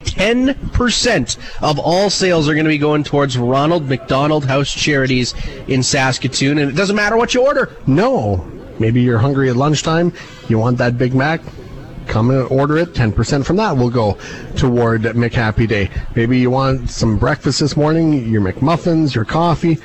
10% 0.00 1.38
of 1.62 1.78
all 1.78 2.08
sales 2.08 2.48
are 2.48 2.54
going 2.54 2.64
to 2.64 2.70
be 2.70 2.78
going 2.78 3.04
towards 3.04 3.36
Ronald 3.36 3.90
McDonald 3.90 4.46
House 4.46 4.72
Charities 4.72 5.34
in 5.68 5.82
Saskatoon. 5.82 6.56
And 6.56 6.70
it 6.70 6.76
doesn't 6.76 6.96
matter 6.96 7.18
what 7.18 7.34
you 7.34 7.44
order. 7.44 7.76
No. 7.86 8.50
Maybe 8.78 9.02
you're 9.02 9.18
hungry 9.18 9.50
at 9.50 9.56
lunchtime, 9.56 10.14
you 10.48 10.58
want 10.58 10.78
that 10.78 10.96
Big 10.96 11.14
Mac, 11.14 11.42
come 12.06 12.30
and 12.30 12.48
order 12.50 12.78
it. 12.78 12.94
10% 12.94 13.44
from 13.44 13.56
that 13.56 13.76
will 13.76 13.90
go 13.90 14.16
toward 14.56 15.02
McHappy 15.02 15.68
Day. 15.68 15.90
Maybe 16.16 16.38
you 16.38 16.50
want 16.50 16.88
some 16.88 17.18
breakfast 17.18 17.60
this 17.60 17.76
morning, 17.76 18.26
your 18.30 18.40
McMuffins, 18.40 19.14
your 19.14 19.26
coffee. 19.26 19.78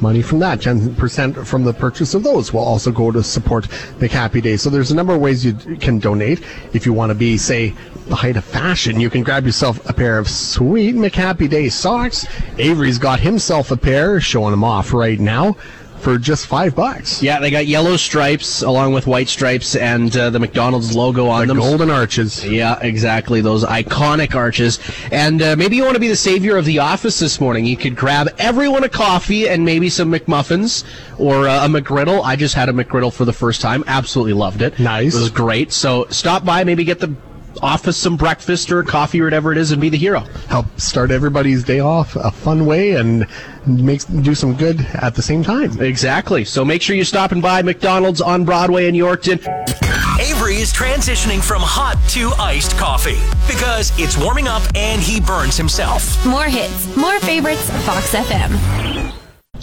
Money 0.00 0.22
from 0.22 0.38
that, 0.38 0.60
10% 0.60 1.46
from 1.46 1.64
the 1.64 1.74
purchase 1.74 2.14
of 2.14 2.22
those 2.22 2.52
will 2.52 2.60
also 2.60 2.90
go 2.90 3.10
to 3.10 3.22
support 3.22 3.68
McHappy 3.98 4.40
Day. 4.40 4.56
So 4.56 4.70
there's 4.70 4.90
a 4.90 4.94
number 4.94 5.14
of 5.14 5.20
ways 5.20 5.44
you 5.44 5.52
can 5.76 5.98
donate. 5.98 6.42
If 6.72 6.86
you 6.86 6.92
want 6.94 7.10
to 7.10 7.14
be, 7.14 7.36
say, 7.36 7.74
the 8.06 8.16
height 8.16 8.36
of 8.36 8.44
fashion, 8.44 8.98
you 8.98 9.10
can 9.10 9.22
grab 9.22 9.44
yourself 9.44 9.88
a 9.88 9.92
pair 9.92 10.18
of 10.18 10.28
sweet 10.28 10.94
McHappy 10.94 11.50
Day 11.50 11.68
socks. 11.68 12.26
Avery's 12.56 12.98
got 12.98 13.20
himself 13.20 13.70
a 13.70 13.76
pair, 13.76 14.20
showing 14.20 14.52
them 14.52 14.64
off 14.64 14.94
right 14.94 15.20
now 15.20 15.56
for 16.00 16.18
just 16.18 16.46
five 16.46 16.74
bucks. 16.74 17.22
Yeah, 17.22 17.38
they 17.40 17.50
got 17.50 17.66
yellow 17.66 17.96
stripes 17.96 18.62
along 18.62 18.92
with 18.92 19.06
white 19.06 19.28
stripes 19.28 19.76
and 19.76 20.14
uh, 20.16 20.30
the 20.30 20.38
McDonald's 20.38 20.94
logo 20.96 21.26
on 21.26 21.42
The 21.46 21.54
them. 21.54 21.58
golden 21.62 21.90
arches. 21.90 22.44
Yeah, 22.44 22.78
exactly. 22.80 23.40
Those 23.40 23.64
iconic 23.64 24.34
arches. 24.34 24.78
And 25.12 25.42
uh, 25.42 25.56
maybe 25.56 25.76
you 25.76 25.82
want 25.82 25.94
to 25.94 26.00
be 26.00 26.08
the 26.08 26.16
savior 26.16 26.56
of 26.56 26.64
the 26.64 26.78
office 26.78 27.18
this 27.18 27.40
morning. 27.40 27.64
You 27.66 27.76
could 27.76 27.96
grab 27.96 28.28
everyone 28.38 28.84
a 28.84 28.88
coffee 28.88 29.48
and 29.48 29.64
maybe 29.64 29.88
some 29.90 30.10
McMuffins 30.12 30.84
or 31.18 31.46
uh, 31.48 31.66
a 31.66 31.68
McGriddle. 31.68 32.22
I 32.24 32.36
just 32.36 32.54
had 32.54 32.68
a 32.68 32.72
McGriddle 32.72 33.12
for 33.12 33.24
the 33.24 33.32
first 33.32 33.60
time. 33.60 33.84
Absolutely 33.86 34.32
loved 34.32 34.62
it. 34.62 34.78
Nice. 34.78 35.14
It 35.14 35.18
was 35.20 35.30
great. 35.30 35.72
So 35.72 36.06
stop 36.10 36.44
by, 36.44 36.64
maybe 36.64 36.84
get 36.84 36.98
the 37.00 37.14
office 37.62 37.96
some 37.96 38.16
breakfast 38.16 38.70
or 38.70 38.82
coffee 38.82 39.20
or 39.20 39.24
whatever 39.24 39.52
it 39.52 39.58
is 39.58 39.72
and 39.72 39.80
be 39.80 39.88
the 39.88 39.96
hero. 39.96 40.20
Help 40.48 40.66
start 40.80 41.10
everybody's 41.10 41.64
day 41.64 41.80
off 41.80 42.16
a 42.16 42.30
fun 42.30 42.66
way 42.66 42.92
and 42.92 43.26
makes 43.66 44.04
do 44.04 44.34
some 44.34 44.54
good 44.54 44.80
at 44.94 45.14
the 45.14 45.22
same 45.22 45.42
time. 45.42 45.80
Exactly. 45.80 46.44
So 46.44 46.64
make 46.64 46.82
sure 46.82 46.96
you're 46.96 47.04
stopping 47.04 47.40
by 47.40 47.62
McDonald's 47.62 48.20
on 48.20 48.44
Broadway 48.44 48.88
in 48.88 48.94
Yorkton. 48.94 49.40
Avery 50.20 50.56
is 50.56 50.72
transitioning 50.72 51.42
from 51.42 51.62
hot 51.62 51.96
to 52.10 52.30
iced 52.38 52.76
coffee 52.76 53.18
because 53.50 53.92
it's 53.98 54.18
warming 54.18 54.48
up 54.48 54.62
and 54.74 55.00
he 55.00 55.20
burns 55.20 55.56
himself. 55.56 56.24
More 56.26 56.44
hits, 56.44 56.94
more 56.96 57.18
favorites, 57.20 57.70
Fox 57.86 58.14
FM. 58.14 58.99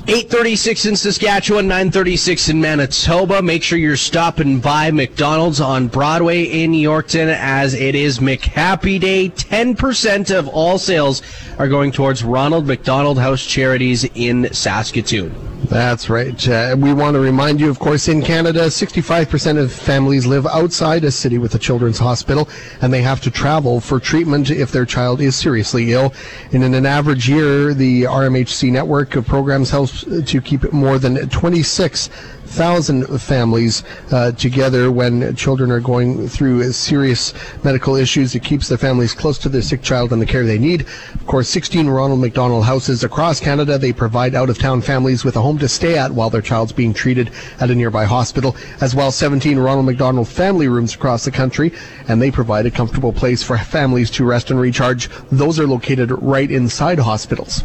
836 0.09 0.85
in 0.85 0.95
Saskatchewan, 0.95 1.67
936 1.67 2.47
in 2.47 2.61
Manitoba. 2.61 3.41
Make 3.41 3.61
sure 3.61 3.77
you're 3.77 3.97
stopping 3.97 4.61
by 4.61 4.89
McDonald's 4.89 5.59
on 5.59 5.89
Broadway 5.89 6.43
in 6.43 6.71
Yorkton 6.71 7.27
as 7.27 7.73
it 7.73 7.93
is 7.93 8.19
McHappy 8.19 9.01
Day. 9.01 9.27
10% 9.27 10.33
of 10.33 10.47
all 10.47 10.77
sales 10.79 11.21
are 11.59 11.67
going 11.67 11.91
towards 11.91 12.23
Ronald 12.23 12.65
McDonald 12.67 13.19
House 13.19 13.45
Charities 13.45 14.05
in 14.15 14.47
Saskatoon. 14.53 15.35
That's 15.69 16.09
right. 16.09 16.33
We 16.77 16.93
want 16.93 17.15
to 17.15 17.19
remind 17.19 17.59
you, 17.59 17.69
of 17.69 17.77
course, 17.77 18.07
in 18.07 18.21
Canada, 18.21 18.67
65% 18.67 19.61
of 19.61 19.71
families 19.71 20.25
live 20.25 20.45
outside 20.47 21.03
a 21.03 21.11
city 21.11 21.37
with 21.37 21.55
a 21.55 21.59
children's 21.59 21.99
hospital, 21.99 22.47
and 22.81 22.93
they 22.93 23.01
have 23.01 23.19
to 23.21 23.31
travel 23.31 23.81
for 23.81 23.99
treatment 23.99 24.49
if 24.49 24.71
their 24.71 24.85
child 24.85 25.19
is 25.19 25.35
seriously 25.35 25.91
ill. 25.91 26.13
And 26.53 26.63
in 26.63 26.73
an 26.73 26.85
average 26.85 27.27
year, 27.27 27.73
the 27.73 28.03
RMHC 28.03 28.71
network 28.71 29.17
of 29.17 29.27
programs 29.27 29.69
helps 29.69 30.05
to 30.05 30.41
keep 30.41 30.71
more 30.71 30.99
than 30.99 31.27
26 31.27 32.09
thousand 32.47 33.05
families 33.19 33.83
uh, 34.11 34.31
together 34.31 34.91
when 34.91 35.35
children 35.35 35.71
are 35.71 35.79
going 35.79 36.27
through 36.27 36.71
serious 36.71 37.33
medical 37.63 37.95
issues. 37.95 38.35
It 38.35 38.43
keeps 38.43 38.67
the 38.67 38.77
families 38.77 39.13
close 39.13 39.37
to 39.39 39.49
their 39.49 39.61
sick 39.61 39.81
child 39.81 40.13
and 40.13 40.21
the 40.21 40.25
care 40.25 40.45
they 40.45 40.57
need. 40.57 40.81
Of 41.13 41.25
course, 41.27 41.49
16 41.49 41.87
Ronald 41.87 42.19
McDonald 42.19 42.65
houses 42.65 43.03
across 43.03 43.39
Canada. 43.39 43.77
They 43.77 43.93
provide 43.93 44.35
out-of-town 44.35 44.81
families 44.81 45.23
with 45.23 45.35
a 45.35 45.41
home 45.41 45.57
to 45.59 45.67
stay 45.67 45.97
at 45.97 46.11
while 46.11 46.29
their 46.29 46.41
child's 46.41 46.71
being 46.71 46.93
treated 46.93 47.31
at 47.59 47.69
a 47.69 47.75
nearby 47.75 48.05
hospital, 48.05 48.55
as 48.81 48.95
well 48.95 49.11
17 49.11 49.59
Ronald 49.59 49.85
McDonald 49.85 50.27
family 50.27 50.67
rooms 50.67 50.95
across 50.95 51.25
the 51.25 51.31
country, 51.31 51.73
and 52.07 52.21
they 52.21 52.31
provide 52.31 52.65
a 52.65 52.71
comfortable 52.71 53.13
place 53.13 53.43
for 53.43 53.57
families 53.57 54.09
to 54.11 54.25
rest 54.25 54.51
and 54.51 54.59
recharge. 54.59 55.09
Those 55.31 55.59
are 55.59 55.67
located 55.67 56.11
right 56.11 56.49
inside 56.49 56.99
hospitals. 56.99 57.63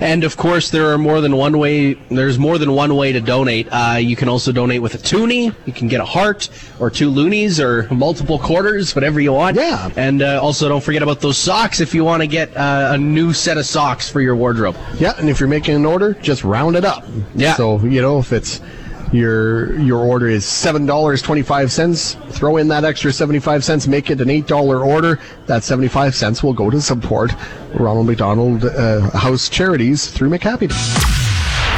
And 0.00 0.24
of 0.24 0.36
course, 0.36 0.70
there 0.70 0.92
are 0.92 0.98
more 0.98 1.20
than 1.20 1.36
one 1.36 1.58
way. 1.58 1.94
There's 1.94 2.38
more 2.38 2.58
than 2.58 2.72
one 2.72 2.96
way 2.96 3.12
to 3.12 3.20
donate. 3.20 3.68
Uh, 3.70 3.96
you 4.10 4.16
can 4.16 4.28
also 4.28 4.52
donate 4.52 4.82
with 4.82 4.94
a 4.94 4.98
toonie. 4.98 5.54
You 5.64 5.72
can 5.72 5.88
get 5.88 6.00
a 6.00 6.04
heart 6.04 6.48
or 6.80 6.90
two 6.90 7.08
loonies 7.08 7.60
or 7.60 7.88
multiple 7.90 8.38
quarters, 8.38 8.94
whatever 8.94 9.20
you 9.20 9.32
want. 9.32 9.56
Yeah. 9.56 9.90
And 9.96 10.20
uh, 10.20 10.42
also, 10.42 10.68
don't 10.68 10.82
forget 10.82 11.02
about 11.02 11.20
those 11.20 11.38
socks 11.38 11.80
if 11.80 11.94
you 11.94 12.04
want 12.04 12.22
to 12.22 12.26
get 12.26 12.54
uh, 12.56 12.90
a 12.92 12.98
new 12.98 13.32
set 13.32 13.56
of 13.56 13.64
socks 13.64 14.10
for 14.10 14.20
your 14.20 14.34
wardrobe. 14.34 14.76
Yeah, 14.98 15.14
and 15.18 15.30
if 15.30 15.38
you're 15.40 15.48
making 15.48 15.76
an 15.76 15.86
order, 15.86 16.14
just 16.14 16.44
round 16.44 16.76
it 16.76 16.84
up. 16.84 17.04
Yeah. 17.34 17.54
So 17.54 17.78
you 17.80 18.02
know 18.02 18.18
if 18.18 18.32
it's 18.32 18.60
your 19.12 19.78
your 19.78 20.00
order 20.00 20.28
is 20.28 20.44
seven 20.44 20.86
dollars 20.86 21.22
twenty 21.22 21.42
five 21.42 21.70
cents, 21.72 22.14
throw 22.30 22.56
in 22.56 22.68
that 22.68 22.84
extra 22.84 23.12
seventy 23.12 23.40
five 23.40 23.64
cents, 23.64 23.86
make 23.86 24.10
it 24.10 24.20
an 24.20 24.30
eight 24.30 24.46
dollar 24.46 24.84
order. 24.84 25.20
That 25.46 25.62
seventy 25.62 25.88
five 25.88 26.14
cents 26.14 26.42
will 26.42 26.52
go 26.52 26.70
to 26.70 26.80
support 26.80 27.32
Ronald 27.74 28.06
McDonald 28.06 28.64
uh, 28.64 29.10
House 29.10 29.48
Charities 29.48 30.08
through 30.08 30.30
McHappy. 30.30 31.19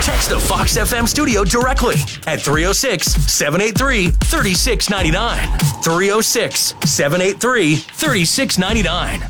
Text 0.03 0.31
the 0.31 0.41
Fox 0.41 0.77
FM 0.77 1.07
studio 1.07 1.45
directly 1.45 1.95
at 2.27 2.43
306 2.43 3.07
783 3.33 4.11
3699. 4.11 5.59
306 5.81 6.75
783 6.85 7.77
3699. 7.77 9.21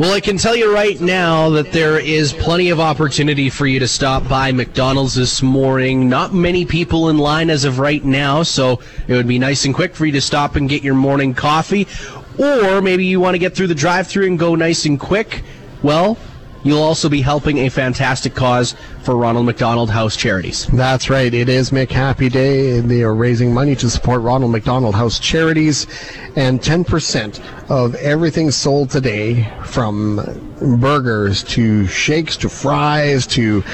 Well, 0.00 0.12
I 0.12 0.18
can 0.18 0.36
tell 0.36 0.56
you 0.56 0.74
right 0.74 1.00
now 1.00 1.50
that 1.50 1.70
there 1.70 2.00
is 2.00 2.32
plenty 2.32 2.70
of 2.70 2.80
opportunity 2.80 3.48
for 3.48 3.68
you 3.68 3.78
to 3.78 3.86
stop 3.86 4.28
by 4.28 4.50
McDonald's 4.50 5.14
this 5.14 5.42
morning. 5.42 6.08
Not 6.08 6.34
many 6.34 6.64
people 6.64 7.10
in 7.10 7.18
line 7.18 7.48
as 7.48 7.64
of 7.64 7.78
right 7.78 8.04
now, 8.04 8.42
so 8.42 8.80
it 9.06 9.14
would 9.14 9.28
be 9.28 9.38
nice 9.38 9.64
and 9.64 9.72
quick 9.72 9.94
for 9.94 10.06
you 10.06 10.12
to 10.12 10.20
stop 10.20 10.56
and 10.56 10.68
get 10.68 10.82
your 10.82 10.96
morning 10.96 11.34
coffee. 11.34 11.86
Or 12.36 12.82
maybe 12.82 13.06
you 13.06 13.20
want 13.20 13.36
to 13.36 13.38
get 13.38 13.54
through 13.54 13.68
the 13.68 13.76
drive 13.76 14.08
through 14.08 14.26
and 14.26 14.36
go 14.36 14.56
nice 14.56 14.86
and 14.86 14.98
quick. 14.98 15.44
Well, 15.84 16.18
you'll 16.62 16.82
also 16.82 17.08
be 17.08 17.22
helping 17.22 17.58
a 17.58 17.68
fantastic 17.68 18.34
cause 18.34 18.74
for 19.02 19.16
Ronald 19.16 19.46
McDonald 19.46 19.90
House 19.90 20.16
Charities. 20.16 20.66
That's 20.66 21.08
right. 21.08 21.32
It 21.32 21.48
is 21.48 21.70
McHappy 21.70 22.30
Day. 22.30 22.78
and 22.78 22.90
They 22.90 23.02
are 23.02 23.14
raising 23.14 23.52
money 23.52 23.74
to 23.76 23.88
support 23.88 24.20
Ronald 24.20 24.52
McDonald 24.52 24.94
House 24.94 25.18
Charities, 25.18 25.86
and 26.36 26.60
10% 26.60 27.40
of 27.70 27.94
everything 27.96 28.50
sold 28.50 28.90
today, 28.90 29.48
from 29.64 30.20
burgers 30.80 31.42
to 31.44 31.86
shakes 31.86 32.36
to 32.36 32.48
fries 32.48 33.26
to, 33.26 33.64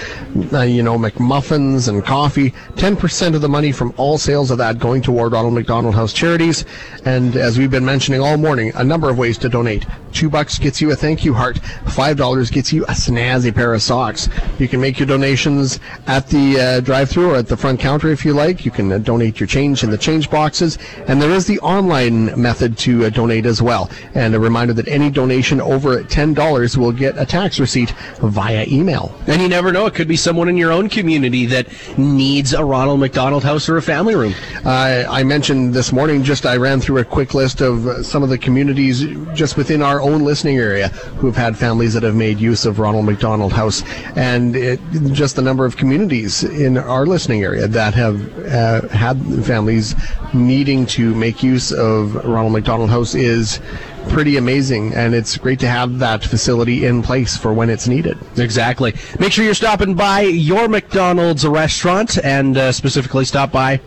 uh, 0.53 0.61
you 0.61 0.83
know, 0.83 0.97
McMuffins 0.97 1.89
and 1.89 2.05
coffee, 2.05 2.53
10% 2.77 3.35
of 3.35 3.41
the 3.41 3.49
money 3.49 3.73
from 3.73 3.93
all 3.97 4.19
sales 4.19 4.51
of 4.51 4.59
that 4.59 4.79
going 4.79 5.03
toward 5.03 5.33
Ronald 5.33 5.55
McDonald 5.55 5.95
House 5.95 6.13
Charities. 6.13 6.65
And 7.05 7.37
as 7.37 7.59
we've 7.59 7.71
been 7.71 7.85
mentioning 7.85 8.21
all 8.21 8.37
morning, 8.37 8.71
a 8.77 8.85
number 8.85 9.11
of 9.11 9.19
ways 9.19 9.39
to 9.39 9.49
donate. 9.49 9.85
Two 10.13 10.31
bucks 10.31 10.59
gets 10.59 10.81
you 10.81 10.93
a 10.93 10.97
thank 10.97 11.25
you 11.25 11.35
heart. 11.35 11.59
Five 11.89 12.17
dollars 12.17 12.51
gets 12.51 12.73
you 12.73 12.85
a 12.85 12.93
snazzy 12.93 13.55
pair 13.55 13.75
of 13.75 13.83
socks. 13.83 14.29
You 14.59 14.69
can 14.69 14.81
make 14.81 14.99
your 14.99 15.07
donations 15.17 15.81
at 16.07 16.29
the 16.29 16.47
uh, 16.61 16.81
drive-through 16.81 17.31
or 17.33 17.37
at 17.37 17.49
the 17.49 17.57
front 17.57 17.81
counter 17.81 18.09
if 18.17 18.25
you 18.25 18.33
like. 18.45 18.65
You 18.67 18.71
can 18.71 18.93
uh, 18.93 18.99
donate 18.99 19.41
your 19.41 19.47
change 19.47 19.83
in 19.85 19.91
the 19.91 19.99
change 20.09 20.31
boxes, 20.31 20.79
and 21.09 21.21
there 21.23 21.31
is 21.31 21.47
the 21.47 21.59
online 21.61 22.19
method 22.41 22.77
to 22.79 23.07
uh, 23.07 23.11
donate 23.11 23.47
as 23.47 23.63
well. 23.63 23.91
And 24.15 24.35
a 24.35 24.41
reminder 24.41 24.75
that 24.75 24.89
any 24.89 25.11
donation 25.11 25.61
over 25.61 26.03
ten 26.05 26.35
dollars 26.35 26.77
will 26.77 26.93
get 26.93 27.17
a 27.19 27.27
tax 27.27 27.59
receipt 27.59 27.91
via 28.21 28.67
email. 28.69 29.05
And 29.27 29.41
you 29.41 29.49
never 29.49 29.73
know, 29.73 29.87
it 29.87 29.95
could 29.95 30.09
be 30.09 30.17
someone 30.17 30.49
in 30.49 30.57
your 30.57 30.73
own 30.73 30.89
community 30.89 31.47
that 31.47 31.67
needs 31.99 32.53
a 32.53 32.65
Ronald 32.65 33.01
McDonald 33.01 33.45
House 33.45 33.69
or 33.69 33.77
a 33.77 33.83
family 33.83 34.15
room. 34.15 34.35
Uh, 34.65 35.05
I 35.09 35.23
mentioned 35.25 35.75
this 35.75 35.93
morning, 35.93 36.23
just 36.23 36.45
I 36.45 36.57
ran 36.57 36.81
through 36.81 36.99
a 36.99 37.05
quick 37.05 37.35
list 37.35 37.61
of 37.61 37.87
uh, 37.87 38.03
some 38.03 38.23
of 38.23 38.29
the 38.29 38.39
communities 38.39 39.05
just 39.35 39.57
within 39.57 39.83
our 39.83 40.01
own 40.01 40.25
listening 40.25 40.59
area 40.59 40.89
who 41.19 41.27
have 41.27 41.37
had 41.37 41.57
families 41.57 41.95
that 41.95 42.03
have 42.03 42.15
made 42.15 42.39
use 42.39 42.67
of 42.67 42.79
Ronald 42.79 43.07
McDonald 43.07 43.53
House, 43.53 43.83
and 44.17 44.57
it, 44.57 44.81
just 45.13 45.37
the 45.37 45.43
number 45.43 45.65
of 45.65 45.77
communities 45.77 46.45
in 46.45 46.79
our 46.79 47.07
listening 47.07 47.43
area 47.43 47.67
that 47.69 47.95
have 47.95 48.47
uh, 48.47 48.89
had 48.89 49.21
families 49.45 49.95
needing 50.33 50.87
to 50.87 51.15
make 51.15 51.43
use 51.43 51.73
of 51.73 52.15
Ronald 52.25 52.53
McDonald 52.53 52.91
House 52.91 53.15
is 53.15 53.61
pretty 54.09 54.37
amazing, 54.37 54.95
and 54.95 55.15
it's 55.15 55.37
great 55.37 55.59
to 55.61 55.69
have 55.69 55.99
that 55.99 56.25
facility 56.25 56.87
in 56.87 57.03
place 57.03 57.37
for 57.37 57.53
when 57.53 57.71
it's 57.71 57.89
needed. 57.89 58.19
Exactly. 58.37 58.95
Make 59.19 59.33
sure 59.33 59.45
you're 59.45 59.55
stopping 59.55 59.95
by 59.95 60.21
your 60.23 60.69
McDonald's 60.69 61.47
restaurant 61.47 62.19
and 62.25 62.57
uh, 62.57 62.73
specifically 62.73 63.25
stop 63.25 63.53
by 63.53 63.81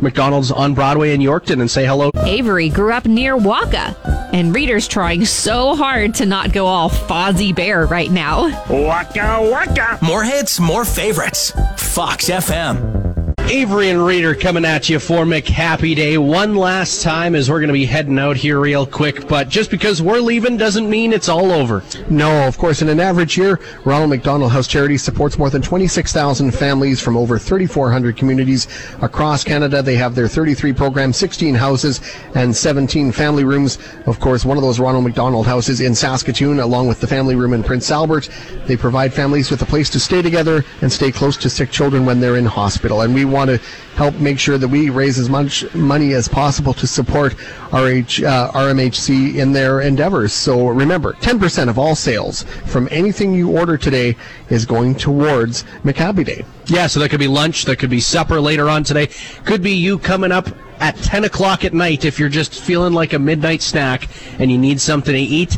McDonald's 0.00 0.50
on 0.50 0.74
Broadway 0.74 1.14
in 1.14 1.20
Yorkton 1.20 1.60
and 1.60 1.70
say 1.70 1.86
hello. 1.86 2.10
Avery 2.24 2.68
grew 2.68 2.92
up 2.92 3.06
near 3.06 3.36
Wakaw, 3.36 3.94
and 4.32 4.54
Reader's 4.54 4.88
trying 4.88 5.24
so 5.24 5.74
hard 5.74 6.14
to 6.16 6.26
not 6.26 6.52
go 6.52 6.66
all 6.66 6.90
Fozzie 6.90 7.54
Bear 7.54 7.86
right 7.86 8.10
now. 8.10 8.48
Waka 8.68 9.48
waka. 9.50 9.98
More 10.02 10.24
hits, 10.24 10.60
more 10.60 10.84
favorites. 10.84 11.52
Fox 11.76 12.28
FM. 12.28 13.05
Avery 13.48 13.90
and 13.90 14.04
Reader 14.04 14.34
coming 14.34 14.64
at 14.64 14.88
you 14.88 14.98
for 14.98 15.24
McHappy 15.24 15.94
Day 15.94 16.18
one 16.18 16.56
last 16.56 17.00
time 17.00 17.36
as 17.36 17.48
we're 17.48 17.60
going 17.60 17.68
to 17.68 17.72
be 17.72 17.86
heading 17.86 18.18
out 18.18 18.36
here 18.36 18.58
real 18.58 18.84
quick. 18.84 19.28
But 19.28 19.48
just 19.48 19.70
because 19.70 20.02
we're 20.02 20.18
leaving 20.18 20.56
doesn't 20.56 20.90
mean 20.90 21.12
it's 21.12 21.28
all 21.28 21.52
over. 21.52 21.84
No, 22.10 22.48
of 22.48 22.58
course, 22.58 22.82
in 22.82 22.88
an 22.88 22.98
average 22.98 23.38
year, 23.38 23.60
Ronald 23.84 24.10
McDonald 24.10 24.50
House 24.50 24.66
Charity 24.66 24.98
supports 24.98 25.38
more 25.38 25.48
than 25.48 25.62
26,000 25.62 26.50
families 26.50 27.00
from 27.00 27.16
over 27.16 27.38
3,400 27.38 28.16
communities 28.16 28.66
across 29.00 29.44
Canada. 29.44 29.80
They 29.80 29.94
have 29.94 30.16
their 30.16 30.26
33 30.26 30.72
programs, 30.72 31.16
16 31.16 31.54
houses, 31.54 32.00
and 32.34 32.54
17 32.54 33.12
family 33.12 33.44
rooms. 33.44 33.78
Of 34.06 34.18
course, 34.18 34.44
one 34.44 34.56
of 34.56 34.64
those 34.64 34.80
Ronald 34.80 35.04
McDonald 35.04 35.46
houses 35.46 35.80
in 35.80 35.94
Saskatoon, 35.94 36.58
along 36.58 36.88
with 36.88 37.00
the 37.00 37.06
family 37.06 37.36
room 37.36 37.52
in 37.52 37.62
Prince 37.62 37.92
Albert. 37.92 38.28
They 38.66 38.76
provide 38.76 39.14
families 39.14 39.52
with 39.52 39.62
a 39.62 39.66
place 39.66 39.88
to 39.90 40.00
stay 40.00 40.20
together 40.20 40.64
and 40.82 40.92
stay 40.92 41.12
close 41.12 41.36
to 41.36 41.48
sick 41.48 41.70
children 41.70 42.04
when 42.04 42.18
they're 42.18 42.38
in 42.38 42.46
hospital. 42.46 43.02
And 43.02 43.14
we 43.14 43.35
want 43.36 43.50
to 43.50 43.58
help 43.94 44.14
make 44.16 44.38
sure 44.38 44.58
that 44.58 44.68
we 44.68 44.90
raise 44.90 45.18
as 45.18 45.28
much 45.28 45.72
money 45.74 46.14
as 46.14 46.26
possible 46.26 46.74
to 46.74 46.86
support 46.86 47.34
RH, 47.72 48.24
uh, 48.24 48.50
RMHC 48.52 49.36
in 49.36 49.52
their 49.52 49.80
endeavors. 49.82 50.32
So 50.32 50.68
remember, 50.68 51.12
10% 51.14 51.68
of 51.68 51.78
all 51.78 51.94
sales 51.94 52.42
from 52.66 52.88
anything 52.90 53.32
you 53.32 53.56
order 53.56 53.76
today 53.76 54.16
is 54.50 54.66
going 54.66 54.94
towards 54.94 55.64
McHappy 55.84 56.24
Day. 56.24 56.44
Yeah, 56.66 56.86
so 56.88 56.98
that 57.00 57.10
could 57.10 57.20
be 57.20 57.28
lunch, 57.28 57.64
that 57.66 57.78
could 57.78 57.90
be 57.90 58.00
supper 58.00 58.40
later 58.40 58.68
on 58.68 58.82
today, 58.82 59.08
could 59.44 59.62
be 59.62 59.72
you 59.72 59.98
coming 59.98 60.32
up 60.32 60.48
at 60.80 60.96
10 60.96 61.24
o'clock 61.24 61.64
at 61.64 61.72
night 61.72 62.04
if 62.04 62.18
you're 62.18 62.28
just 62.28 62.60
feeling 62.60 62.92
like 62.92 63.12
a 63.12 63.18
midnight 63.18 63.62
snack 63.62 64.08
and 64.38 64.50
you 64.50 64.58
need 64.58 64.80
something 64.80 65.14
to 65.14 65.20
eat 65.20 65.56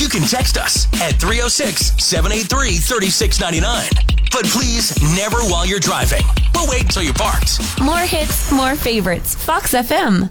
You 0.00 0.08
can 0.08 0.22
text 0.22 0.56
us 0.56 0.86
at 1.02 1.20
306 1.20 2.02
783 2.02 2.76
3699. 2.76 4.17
But 4.30 4.44
please, 4.46 4.94
never 5.16 5.38
while 5.38 5.66
you're 5.66 5.80
driving. 5.80 6.22
We'll 6.54 6.68
wait 6.68 6.82
until 6.82 7.02
you're 7.02 7.14
parked. 7.14 7.58
More 7.80 7.98
hits, 7.98 8.52
more 8.52 8.74
favorites. 8.76 9.34
Fox 9.34 9.72
FM. 9.74 10.30